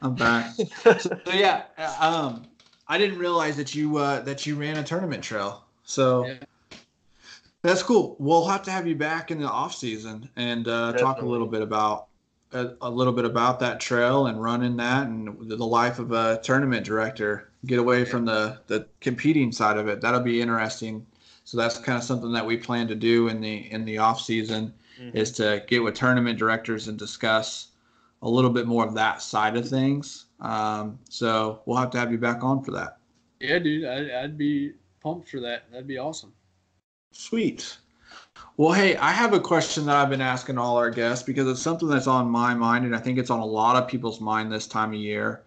[0.00, 0.54] I'm back.
[0.84, 2.46] So yeah, uh, um,
[2.86, 5.64] I didn't realize that you uh, that you ran a tournament trail.
[5.84, 6.78] So Yeah.
[7.62, 8.16] that's cool.
[8.18, 11.46] We'll have to have you back in the off season and uh, talk a little
[11.46, 12.06] bit about
[12.52, 16.12] a, a little bit about that trail and running that and the the life of
[16.12, 17.50] a tournament director.
[17.66, 20.00] Get away from the the competing side of it.
[20.00, 21.04] That'll be interesting.
[21.44, 24.20] So that's kind of something that we plan to do in the in the off
[24.20, 25.14] season Mhm.
[25.14, 27.68] is to get with tournament directors and discuss
[28.22, 30.26] a little bit more of that side of things.
[30.40, 32.98] Um, so we'll have to have you back on for that.
[33.40, 35.70] Yeah, dude, I, I'd be pumped for that.
[35.70, 36.32] That'd be awesome.
[37.12, 37.78] Sweet.
[38.56, 41.62] Well, hey, I have a question that I've been asking all our guests because it's
[41.62, 44.50] something that's on my mind, and I think it's on a lot of people's mind
[44.50, 45.44] this time of year.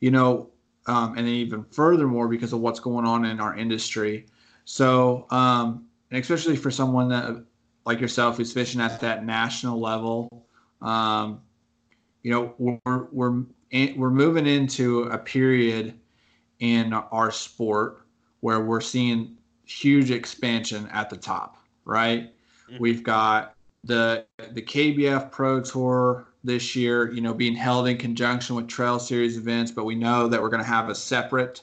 [0.00, 0.50] You know,
[0.86, 4.26] um, and then even furthermore because of what's going on in our industry.
[4.64, 7.44] So, um, and especially for someone that
[7.84, 10.46] like yourself who's fishing at that national level,
[10.80, 11.40] um,
[12.22, 15.94] you know, we're we're in, we're moving into a period
[16.60, 18.06] in our sport
[18.40, 22.32] where we're seeing huge expansion at the top, right?
[22.70, 22.80] Mhm.
[22.80, 23.54] We've got
[23.84, 28.98] the the KBF Pro Tour this year, you know, being held in conjunction with Trail
[28.98, 31.62] Series events, but we know that we're going to have a separate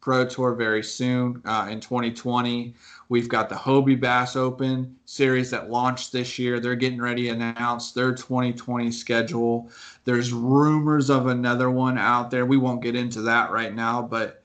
[0.00, 2.74] Pro Tour very soon uh, in 2020.
[3.08, 6.60] We've got the Hobie Bass Open series that launched this year.
[6.60, 9.70] They're getting ready to announce their 2020 schedule.
[10.04, 12.46] There's rumors of another one out there.
[12.46, 14.42] We won't get into that right now, but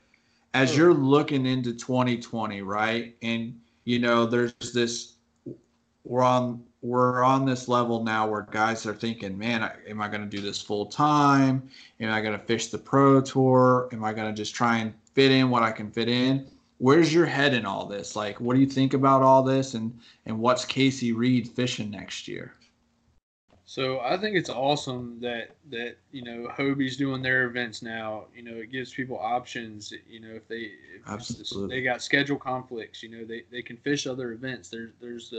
[0.54, 0.78] as hmm.
[0.78, 3.16] you're looking into 2020, right?
[3.22, 5.14] And you know, there's this
[6.04, 10.22] we're on we're on this level now where guys are thinking, man, am I going
[10.22, 11.68] to do this full time?
[12.00, 13.88] Am I going to fish the pro tour?
[13.92, 16.46] Am I going to just try and fit in what I can fit in?
[16.80, 18.16] Where's your head in all this?
[18.16, 19.74] Like, what do you think about all this?
[19.74, 22.54] And and what's Casey Reed fishing next year?
[23.66, 28.24] So I think it's awesome that that you know Hobie's doing their events now.
[28.34, 29.92] You know, it gives people options.
[30.08, 31.76] You know, if they if Absolutely.
[31.76, 34.70] they got schedule conflicts, you know, they, they can fish other events.
[34.70, 35.34] There's there's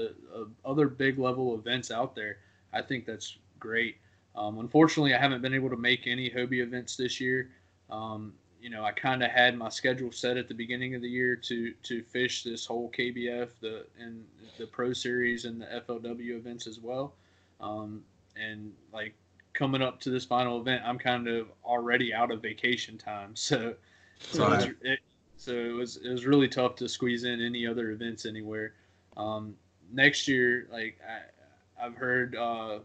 [0.64, 2.38] other big level events out there.
[2.72, 3.98] I think that's great.
[4.36, 7.50] Um, unfortunately, I haven't been able to make any Hobie events this year.
[7.90, 11.10] Um, you know, I kind of had my schedule set at the beginning of the
[11.10, 14.24] year to to fish this whole KBF, the and
[14.58, 17.16] the Pro Series and the FLW events as well.
[17.60, 18.04] Um,
[18.36, 19.16] and like
[19.54, 23.76] coming up to this final event, I'm kind of already out of vacation time, so
[24.30, 24.70] so, Right.
[24.70, 25.00] it, it,
[25.38, 28.76] so it was it was really tough to squeeze in any other events anywhere.
[29.18, 29.56] Um,
[29.92, 32.80] next year, like I, I've heard uh,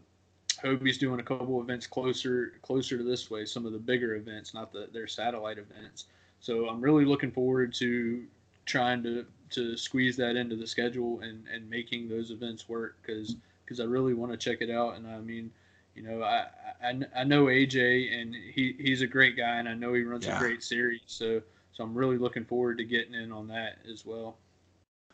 [0.59, 4.55] Hobie's doing a couple events closer closer to this way, some of the bigger events,
[4.55, 6.07] not the their satellite events.
[6.41, 8.25] So I'm really looking forward to
[8.65, 13.37] trying to to squeeze that into the schedule and and making those events work because
[13.65, 14.97] because I really want to check it out.
[14.97, 15.51] And I mean,
[15.95, 16.47] you know, I,
[16.83, 20.27] I I know AJ and he he's a great guy, and I know he runs
[20.27, 20.37] Yeah.
[20.37, 21.03] a great series.
[21.07, 21.41] So
[21.73, 24.37] so I'm really looking forward to getting in on that as well.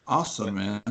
[0.07, 0.83] Awesome, man.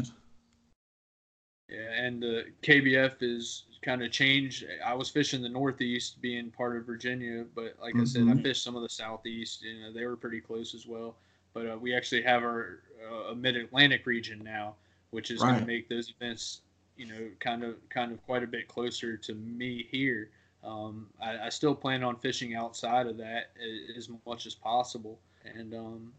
[1.70, 4.66] Yeah, and uh, the KBF is kind of changed.
[4.86, 8.44] I was fishing the Northeast, being part of Virginia, but like I said, I Mhm.
[8.44, 9.64] fished some of the Southeast.
[9.64, 11.18] You know, they were pretty close as well.
[11.54, 12.84] But uh, we actually have our
[13.30, 14.76] uh, Mid Atlantic region now,
[15.10, 16.62] which is going to make those events,
[16.96, 20.32] you know, kind of kind of quite a bit closer to me here.
[20.64, 23.52] Um, I, I still plan on fishing outside of that
[23.98, 26.14] as much as possible, and um,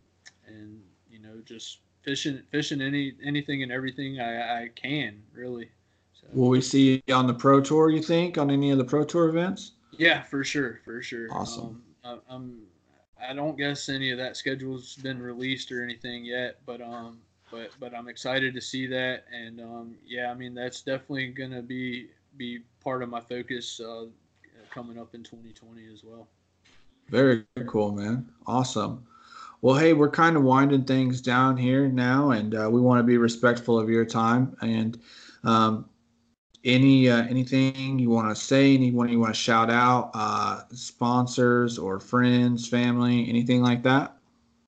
[0.46, 5.70] and you know, just fishing fishing any anything and everything I, I can really.
[6.22, 9.04] So, Will we see on the Pro Tour, you think, on any of the Pro
[9.04, 9.72] Tour events?
[9.98, 11.28] yeah, for sure, for sure.
[11.30, 11.82] Awesome.
[12.04, 12.62] Um, I, I'm.
[13.28, 17.18] I don't guess any of that schedule's been released or anything yet, but um,
[17.52, 21.62] but but I'm excited to see that, and um, yeah, I mean that's definitely gonna
[21.62, 24.06] be be part of my focus uh,
[24.70, 26.26] coming up in 2020 as well.
[27.10, 28.28] Very cool, man.
[28.46, 29.06] Awesome.
[29.60, 33.04] Well, hey, we're kind of winding things down here now, and uh, we want to
[33.04, 34.56] be respectful of your time.
[34.60, 34.98] And
[35.44, 35.88] um,
[36.64, 41.78] any uh, anything you want to say, anyone you want to shout out, uh, sponsors
[41.78, 44.16] or friends, family, anything like that?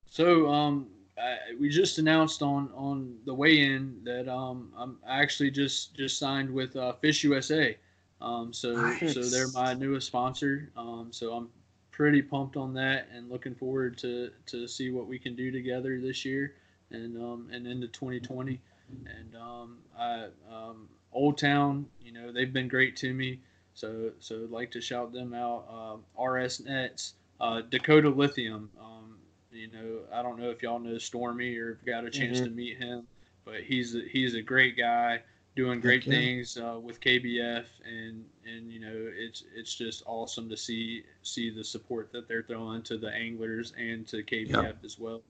[0.06, 0.88] So um,
[1.18, 6.50] I, we just announced on on the weigh-in that um, I'm actually just just signed
[6.50, 7.76] with uh, Fish USA.
[8.20, 10.70] Um, so so they're my newest sponsor.
[10.76, 11.48] Um, so I'm
[11.90, 16.00] pretty pumped on that and looking forward to to see what we can do together
[16.00, 16.54] this year
[16.90, 18.60] and um, and into 2020.
[19.06, 23.38] And um, I um, Old Town, you know, they've been great to me.
[23.74, 25.64] So so I'd like to shout them out.
[25.68, 28.70] Um, RS Nets, uh, Dakota Lithium.
[28.80, 29.16] Um,
[29.50, 32.44] you know, I don't know if y'all know Stormy or got a chance Mhm.
[32.44, 33.06] to meet him,
[33.44, 35.22] but he's a, he's a great guy
[35.56, 40.56] doing great things uh, with KBF, and and you know it's it's just awesome to
[40.56, 45.22] see see the support that they're throwing to the anglers and to KBF as well.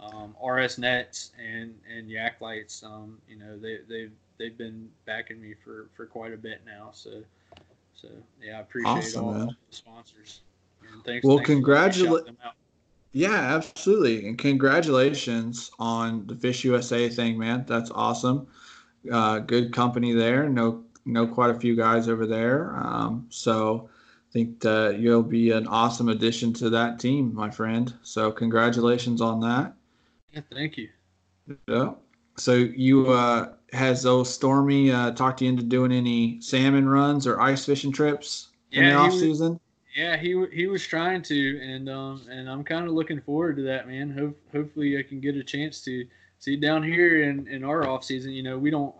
[0.00, 5.40] Um, RS Nets and and Yak Lights, um, you know they they've they've been backing
[5.40, 7.22] me for for quite a bit now, so
[7.94, 8.08] so
[8.42, 9.46] yeah, I appreciate Awesome, all, man.
[9.70, 10.40] the sponsors.
[10.82, 11.24] And thanks.
[11.24, 12.54] Well, thanks for letting me congratula- shout them out.
[13.12, 14.26] Yeah, absolutely.
[14.28, 17.64] And congratulations on the Fish USA thing, man.
[17.66, 18.46] That's awesome.
[19.10, 20.48] Uh, good company there.
[20.48, 22.74] Know know quite a few guys over there.
[22.76, 23.90] Um, so
[24.30, 27.92] I think that you'll be an awesome addition to that team, my friend.
[28.02, 29.74] So congratulations on that.
[30.32, 30.88] Yeah, thank you.
[31.66, 31.94] Yeah.
[32.36, 37.40] So you uh, has old Stormy uh, talked you into doing any salmon runs or
[37.40, 39.60] ice fishing trips in the Yeah, he off was- season?
[39.96, 43.62] Yeah, he he was trying to, and um, and I'm kind of looking forward to
[43.64, 44.08] that, man.
[44.10, 46.06] Hope, hopefully, I can get a chance to
[46.38, 48.30] see down here in in our off season.
[48.30, 48.94] You know, we don't.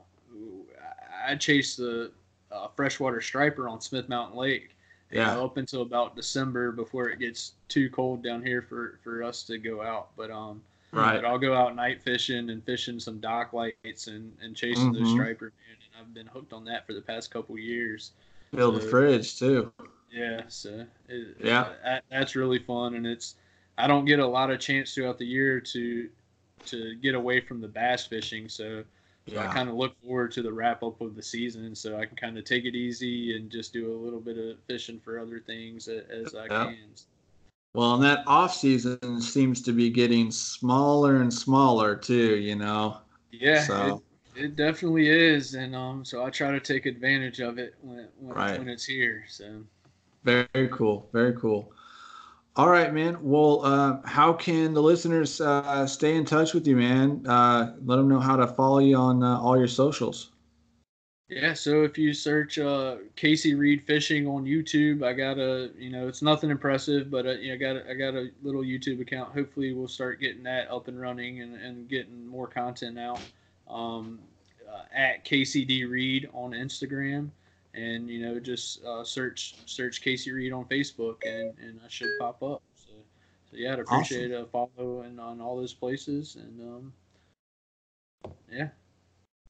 [1.24, 2.10] I I chase the
[2.50, 4.74] uh, freshwater striper on Smith Mountain Lake.
[5.12, 5.34] you Yeah.
[5.34, 9.44] know, up until about December before it gets too cold down here for for us
[9.44, 10.08] to go out.
[10.16, 10.60] But um,
[10.92, 11.20] Right.
[11.22, 15.02] but I'll go out night fishing and fishing some dock lights and and chasing those
[15.08, 15.12] Mhm.
[15.12, 15.52] striper.
[15.68, 18.12] Man, and I've been hooked on that for the past couple years.
[18.52, 19.72] Build a fridge too.
[20.10, 21.74] Yeah, so it, Yeah.
[21.84, 23.36] that, that's really fun, and it's
[23.78, 26.10] I don't get a lot of chance throughout the year to
[26.66, 28.84] to get away from the bass fishing, so,
[29.26, 32.04] so I kind of look forward to the wrap up of the season, so I
[32.04, 35.18] can kind of take it easy and just do a little bit of fishing for
[35.18, 36.64] other things as I Yeah.
[36.66, 36.94] can.
[37.74, 42.36] Well, and that off season seems to be getting smaller and smaller too.
[42.36, 42.98] You know.
[43.30, 44.02] Yeah, So-
[44.34, 48.08] it, it definitely is, and um, so I try to take advantage of it when
[48.18, 48.58] when, Right.
[48.58, 49.24] when it's here.
[49.28, 49.62] So.
[50.24, 51.08] Very cool.
[51.12, 51.72] Very cool.
[52.56, 53.16] All right, man.
[53.22, 57.24] Well, uh, how can the listeners uh, stay in touch with you, man?
[57.26, 60.30] Uh, let them know how to follow you on uh, all your socials.
[61.30, 65.88] Yeah, so if you search uh, Casey Reed fishing on YouTube, I got a you
[65.88, 68.62] know it's nothing impressive, but uh, you know, I got a, I got a little
[68.62, 69.32] YouTube account.
[69.32, 73.20] Hopefully, we'll start getting that up and running and, and getting more content out.
[73.68, 74.18] Um,
[74.68, 77.30] uh, at KCD Reed on Instagram,
[77.74, 82.10] and you know just uh, search search Casey Reed on Facebook, and and I should
[82.18, 82.60] pop up.
[82.74, 82.90] So,
[83.52, 86.92] so yeah, I'd appreciate a follow and on all those places, and um,
[88.50, 88.68] yeah.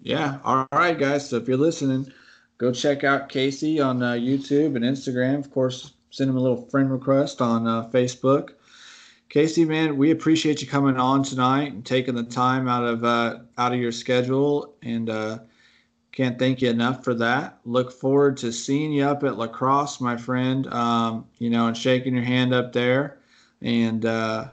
[0.02, 0.38] Yeah.
[0.44, 1.28] All right, guys.
[1.28, 2.12] So if you're listening,
[2.58, 5.38] go check out Casey on uh, YouTube and Instagram.
[5.38, 8.50] Of course, send him a little friend request on uh, Facebook.
[9.28, 13.38] Casey, man, we appreciate you coming on tonight and taking the time out of uh,
[13.58, 15.38] out of your schedule, and uh,
[16.10, 17.60] can't thank you enough for that.
[17.64, 20.66] Look forward to seeing you up at La Crosse, my friend.
[20.72, 23.18] Um, you know, and shaking your hand up there,
[23.62, 24.48] and uh,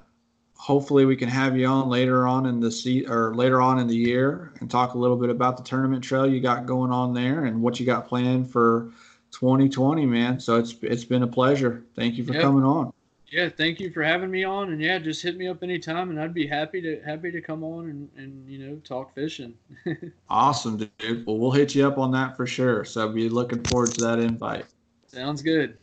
[0.57, 3.87] hopefully we can have you on later on in the se- or later on in
[3.87, 7.13] the year and talk a little bit about the tournament trail you got going on
[7.13, 8.91] there and what you got planned for
[9.31, 12.41] 2020 man so it's it's been a pleasure thank you for Yep.
[12.41, 12.91] coming on
[13.29, 16.17] Yeah, thank you for having me on, and yeah, just hit me up anytime, and
[16.19, 19.53] I'd be happy to happy to come on and, and you know talk fishing.
[20.29, 23.91] awesome dude well we'll hit you up on that for sure so be looking forward
[23.91, 24.65] to that invite
[25.07, 25.77] Sounds good.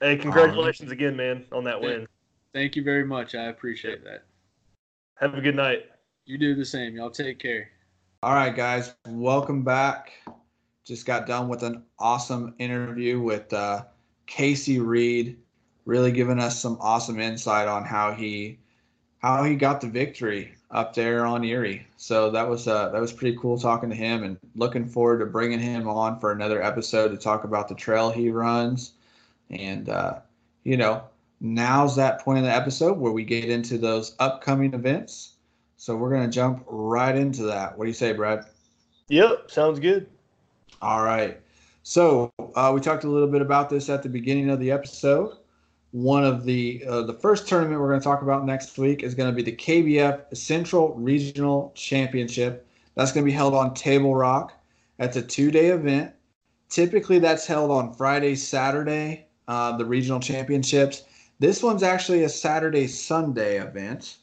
[0.00, 2.06] Hey, congratulations again, man, on that win.
[2.54, 3.34] Thank you very much.
[3.34, 4.22] I appreciate that.
[5.16, 5.86] Have a good night.
[6.24, 6.94] You do the same.
[6.94, 7.68] Y'all take care.
[8.22, 10.12] All right, guys, welcome back.
[10.84, 13.84] Just got done with an awesome interview with uh,
[14.26, 15.36] Casey Reed,
[15.84, 18.58] really giving us some awesome insight on how he
[19.18, 21.86] how he got the victory up there on Erie.
[21.96, 25.26] So that was uh, that was pretty cool talking to him, and looking forward to
[25.26, 28.92] bringing him on for another episode to talk about the trail he runs.
[29.50, 30.20] And uh,
[30.62, 31.02] you know,
[31.44, 35.34] now's that point in the episode where we get into those upcoming events.
[35.76, 37.76] So we're gonna jump right into that.
[37.76, 38.46] What do you say, Brad?
[39.08, 40.08] Yep, sounds good.
[40.80, 41.38] All right.
[41.82, 45.36] So uh, we talked a little bit about this at the beginning of the episode.
[45.90, 49.14] One of the uh, the first tournament we're going to talk about next week is
[49.14, 52.66] going to be the KBF Central Regional Championship.
[52.94, 54.54] That's going to be held on Table Rock.
[54.96, 56.12] That's a two day event.
[56.70, 59.26] Typically, that's held on Friday, Saturday.
[59.46, 61.02] Uh, the regional championships.
[61.38, 64.18] This one's actually a Saturday Sunday event.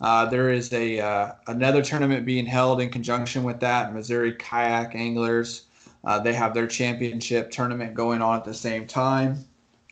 [0.00, 3.92] Uh, there is a uh, another tournament being held in conjunction with that.
[3.94, 5.64] Missouri Kayak Anglers.
[6.04, 9.44] Uh, they have their championship tournament going on at the same time.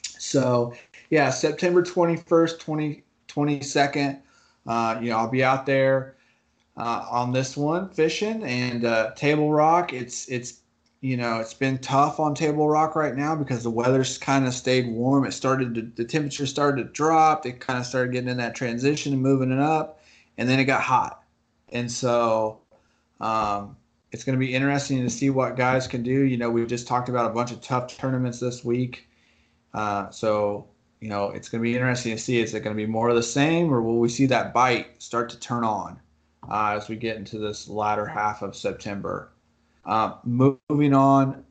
[0.03, 0.75] So,
[1.11, 4.21] yeah, September 21st, 20, 22nd,
[4.67, 6.17] uh, you know, I'll be out there
[6.77, 9.93] uh, on this one fishing and uh, Table Rock.
[9.93, 10.61] It's, it's,
[11.01, 14.55] you know, it's been tough on Table Rock right now because the weather's kind of
[14.55, 15.25] stayed warm.
[15.25, 17.47] It started to, the temperature started to drop.
[17.47, 20.01] It kind of started getting in that transition and moving it up,
[20.39, 21.23] and then it got hot.
[21.71, 22.61] And so,
[23.21, 23.77] um,
[24.11, 26.23] it's going to be interesting to see what guys can do.
[26.23, 29.07] You know, we've just talked about a bunch of tough tournaments this week.
[29.75, 30.67] Uh, so,
[31.01, 33.11] you know, it's going to be interesting to see is it going to be more
[33.11, 36.01] of the same or will we see that bite start to turn on
[36.51, 39.31] uh, as we get into this latter half of September?
[39.89, 41.43] Uh, moving on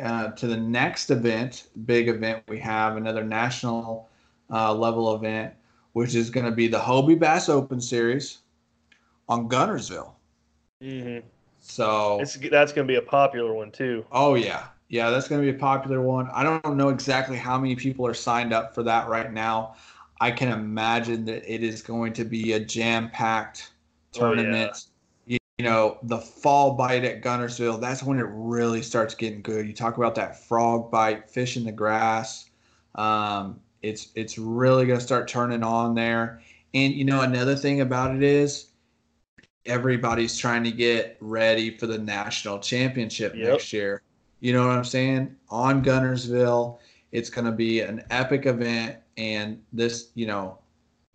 [0.00, 4.08] uh, to the next event, big event we have, another national
[4.50, 5.52] uh, level event,
[5.92, 8.38] which is going to be the Hobie Bass Open Series
[9.28, 10.12] on Guntersville.
[10.80, 11.26] Mm-hmm.
[11.60, 14.06] So It's that's going to be a popular one too.
[14.12, 16.30] Oh yeah, yeah, that's going to be a popular one.
[16.32, 19.74] I don't know exactly how many people are signed up for that right now.
[20.20, 23.72] I can imagine that it is going to be a jam-packed
[24.18, 24.72] Oh, yeah.
[25.60, 29.66] You know, the fall bite at Guntersville, that's when it really starts getting good.
[29.66, 32.48] You talk about that frog bite, fish in the grass.
[32.94, 36.40] Um, it's it's really going to start turning on there.
[36.72, 38.70] And you know, another thing about it is
[39.66, 43.46] everybody's trying to get ready for the national championship Yep.
[43.46, 44.00] next year.
[44.40, 45.36] You know what I'm saying?
[45.50, 46.78] On Guntersville,
[47.12, 50.56] it's going to be an epic event, and this, you know,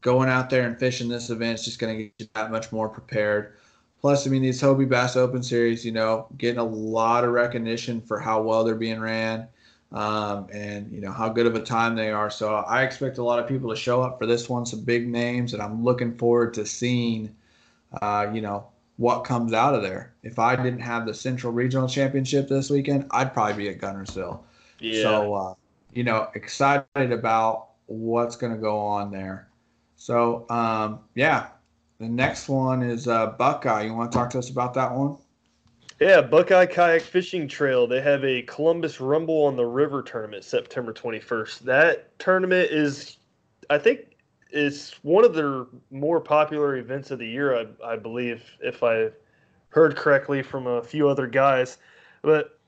[0.01, 2.71] going out there and fishing this event is just going to get you that much
[2.71, 3.55] more prepared.
[4.05, 7.99] Plus, I mean, these Hobie Bass Open Series, you know, getting a lot of recognition
[7.99, 9.47] for how well they're being ran,
[9.93, 12.29] um, and you know how good of a time they are.
[12.29, 15.07] So I expect a lot of people to show up for this one, some big
[15.07, 17.35] names, and I'm looking forward to seeing,
[17.99, 18.67] uh, you know,
[18.97, 20.13] what comes out of there.
[20.21, 24.39] If I didn't have the Central Regional Championship this weekend, I'd probably be at Guntersville.
[24.77, 25.01] Yeah.
[25.01, 25.53] So, uh,
[25.93, 29.47] you know, excited about what's going to go on there.
[29.95, 31.47] So, um, yeah,
[31.99, 33.83] the next one is uh, Buckeye.
[33.83, 35.17] You want to talk to us about that one?
[35.99, 37.87] Yeah, Buckeye Kayak Fishing Trail.
[37.87, 41.59] They have a Columbus Rumble on the River tournament September 21st.
[41.59, 43.17] That tournament is,
[43.69, 44.17] I think,
[44.51, 49.09] is one of their more popular events of the year, I, I believe, if I
[49.69, 51.77] heard correctly from a few other guys.
[52.21, 52.59] But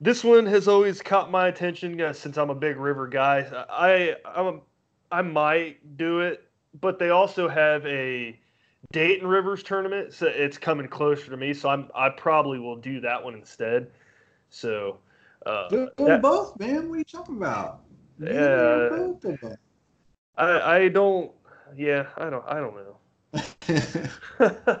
[0.00, 3.46] this one has always caught my attention uh, since I'm a big river guy.
[3.68, 4.60] I I'm a,
[5.12, 6.44] I might do it,
[6.80, 8.39] but they also have a
[8.92, 11.54] Dayton Rivers tournament, so it's coming closer to me.
[11.54, 13.90] So I'm I probably will do that one instead.
[14.48, 14.98] So
[15.46, 16.88] uh, Do them that- both, man.
[16.88, 17.82] What are you talking about?
[18.18, 18.88] Yeah.
[18.90, 19.56] both of them.
[20.36, 21.30] I I don't
[21.76, 22.96] yeah I don't I don't know.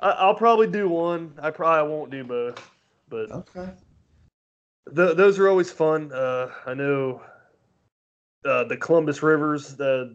[0.00, 1.32] I, I'll probably do one.
[1.40, 2.70] I probably won't do both,
[3.08, 3.70] but okay.
[4.94, 6.12] Th- those are always fun.
[6.12, 7.22] Uh, I know
[8.44, 10.14] uh, the Columbus rivers, the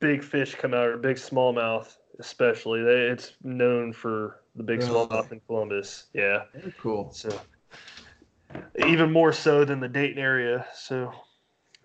[0.00, 2.82] big fish come out, or big smallmouth, especially.
[2.82, 4.90] They, it's known for the big Really?
[4.92, 6.04] smallmouth in Columbus.
[6.12, 7.10] Yeah, Very cool.
[7.12, 7.38] so
[8.86, 10.66] even more so than the Dayton area.
[10.74, 11.12] So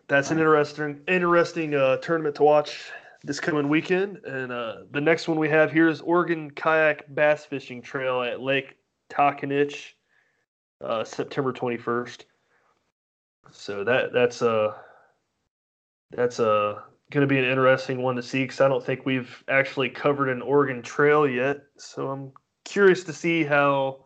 [0.08, 2.92] that's an interesting, interesting uh, tournament to watch
[3.24, 4.18] this coming weekend.
[4.26, 8.42] And uh, the next one we have here is Oregon Kayak Bass Fishing Trail at
[8.42, 8.78] Lake
[9.10, 9.94] Tahkenitch,
[10.82, 12.24] uh, September 21st.
[13.52, 14.74] So that that's uh
[16.12, 16.80] that's uh
[17.12, 20.30] going to be an interesting one to see because I don't think we've actually covered
[20.30, 21.62] an Oregon Trail yet.
[21.78, 22.32] So I'm
[22.64, 24.06] curious to see how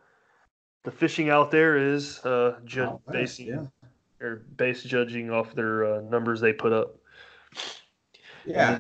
[0.84, 3.65] the fishing out there is uh, ju- west, basing yeah.
[4.19, 6.95] or base judging off their uh, numbers they put up.
[8.44, 8.80] Yeah,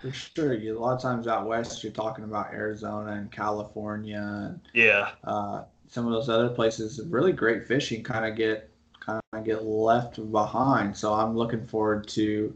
[0.00, 0.52] for sure.
[0.52, 5.10] You, a lot of times out west, you're talking about Arizona and California and Yeah,
[5.24, 7.00] uh, some of those other places.
[7.06, 8.70] Really great fishing kind of get
[9.00, 10.94] kind of get left behind.
[10.94, 12.54] So I'm looking forward to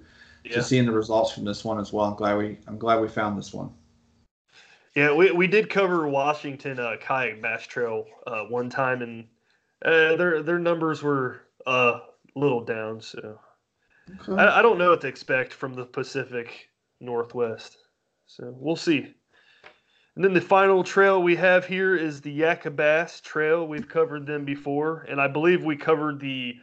[0.49, 2.07] yeah, to seeing the results from this one as well.
[2.07, 3.71] I'm glad we I'm glad we found this one.
[4.95, 5.13] yeah.
[5.13, 9.27] We, we did cover Washington uh, kayak bass trail uh, one time, and
[9.85, 12.01] uh, their their numbers were uh,
[12.35, 13.01] a little down.
[13.01, 13.39] So
[14.29, 16.71] I, I don't know what to expect from the Pacific
[17.01, 17.79] Northwest.
[18.27, 19.15] So we'll see.
[20.19, 23.69] And then the final trail we have here is the Yakabass Trail.
[23.69, 26.57] We've covered them before, and I believe we covered the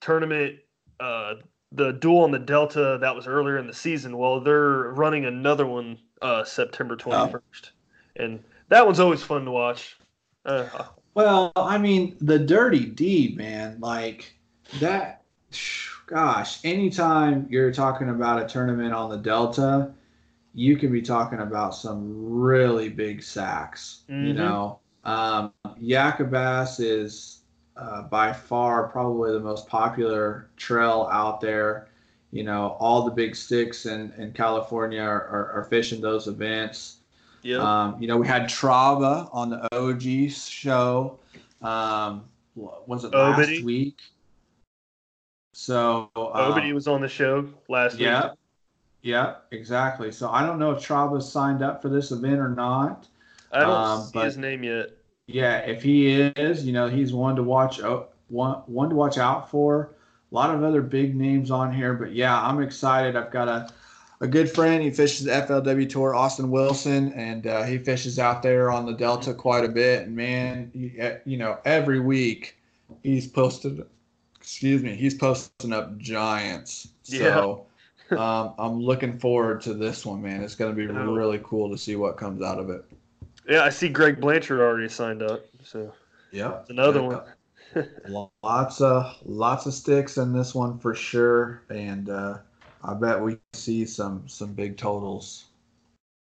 [0.00, 0.54] tournament,
[1.00, 1.34] uh,
[1.72, 4.16] the duel on the Delta that was earlier in the season.
[4.18, 7.70] Well, they're running another one uh, September 21st.
[8.16, 9.96] And that one's always fun to watch.
[10.44, 10.66] Uh,
[11.14, 13.78] Well, I mean, the dirty deed, man.
[13.80, 14.34] Like
[14.80, 15.22] that.
[16.06, 19.92] Gosh, anytime you're talking about a tournament on the Delta,
[20.54, 24.02] you can be talking about some really big sacks.
[24.08, 24.36] You Mhm.
[24.36, 27.39] know, um, Yakabass is
[27.80, 31.88] uh, by far probably the most popular trail out there.
[32.30, 36.98] You know, all the big sticks in, in California are, are, are fishing those events.
[37.42, 37.56] yeah.
[37.58, 41.18] Um, you know, we had Trava on the OG show.
[41.62, 42.24] Um,
[42.54, 43.64] was it last Obity.
[43.64, 43.98] week?
[45.52, 48.32] So, um, was on the show last yeah, week.
[49.02, 50.12] yeah, exactly.
[50.12, 53.08] So I don't know if Trava's signed up for this event or not.
[53.52, 54.90] I don't Um, see his name yet.
[55.32, 57.80] Yeah, if he is, you know, he's one to watch.
[58.28, 59.94] One one to watch out for.
[60.30, 63.16] A lot of other big names on here, but yeah, I'm excited.
[63.16, 63.68] I've got a
[64.20, 64.82] a good friend.
[64.82, 68.92] He fishes the FLW Tour, Austin Wilson, and uh, he fishes out there on the
[68.92, 70.06] Delta quite a bit.
[70.06, 70.92] And man, he,
[71.24, 72.56] you know, every week
[73.02, 73.84] he's posted.
[74.36, 76.88] Excuse me, he's posting up giants.
[77.02, 77.66] So.
[78.10, 80.42] um, I'm looking forward to this one, man.
[80.42, 81.12] It's going to be Oh.
[81.12, 82.84] really cool to see what comes out of it.
[83.50, 85.44] Yeah, I see Greg Blanchard already signed up.
[85.64, 85.92] So
[86.30, 86.66] Yep.
[86.68, 87.20] another one.
[88.44, 92.38] lots of lots of sticks in this one for sure, and uh,
[92.84, 95.46] I bet we see some some big totals.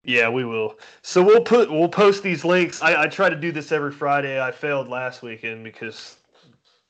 [0.03, 0.79] Yeah, we will.
[1.03, 2.81] So we'll put we'll post these links.
[2.81, 4.41] I, I try to do this every Friday.
[4.43, 6.17] I failed last weekend because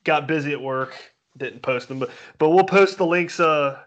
[0.04, 0.94] got busy at work,
[1.38, 1.98] didn't post them.
[1.98, 3.80] But but we'll post the links uh,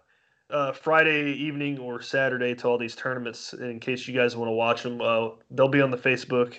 [0.54, 4.54] uh Friday evening or Saturday to all these tournaments in case you guys want to
[4.54, 5.02] watch them.
[5.02, 6.56] Uh, they'll be on the Facebook,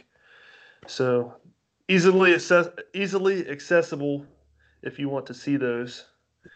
[0.87, 1.33] so
[1.89, 4.27] easily access easily accessible
[4.83, 6.05] if you want to see those.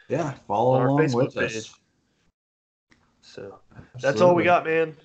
[0.08, 1.52] Yeah, follow On our along Facebook with us.
[1.52, 1.72] page.
[3.22, 3.58] So
[4.00, 4.96] that's all we got, man.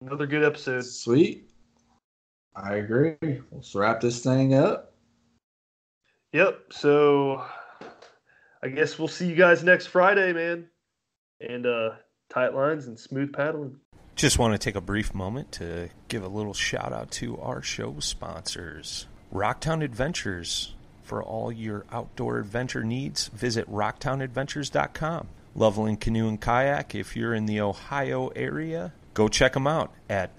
[0.00, 0.84] Another good episode.
[0.84, 1.50] Sweet.
[2.56, 3.16] I agree.
[3.50, 4.94] Let's wrap this thing up.
[6.32, 6.72] Yep.
[6.72, 7.44] So
[8.62, 10.68] I guess we'll see you guys next Friday, man.
[11.48, 11.90] And uh
[12.32, 13.78] tight lines and smooth paddling.
[14.16, 17.62] Just want to take a brief moment to give a little shout out to our
[17.62, 20.74] show sponsors Rocktown Adventures.
[21.02, 25.28] For all your outdoor adventure needs, visit rocktownadventures.com.
[25.54, 30.30] Loveland Canoe and Kayak, if you're in the Ohio area, go check them out at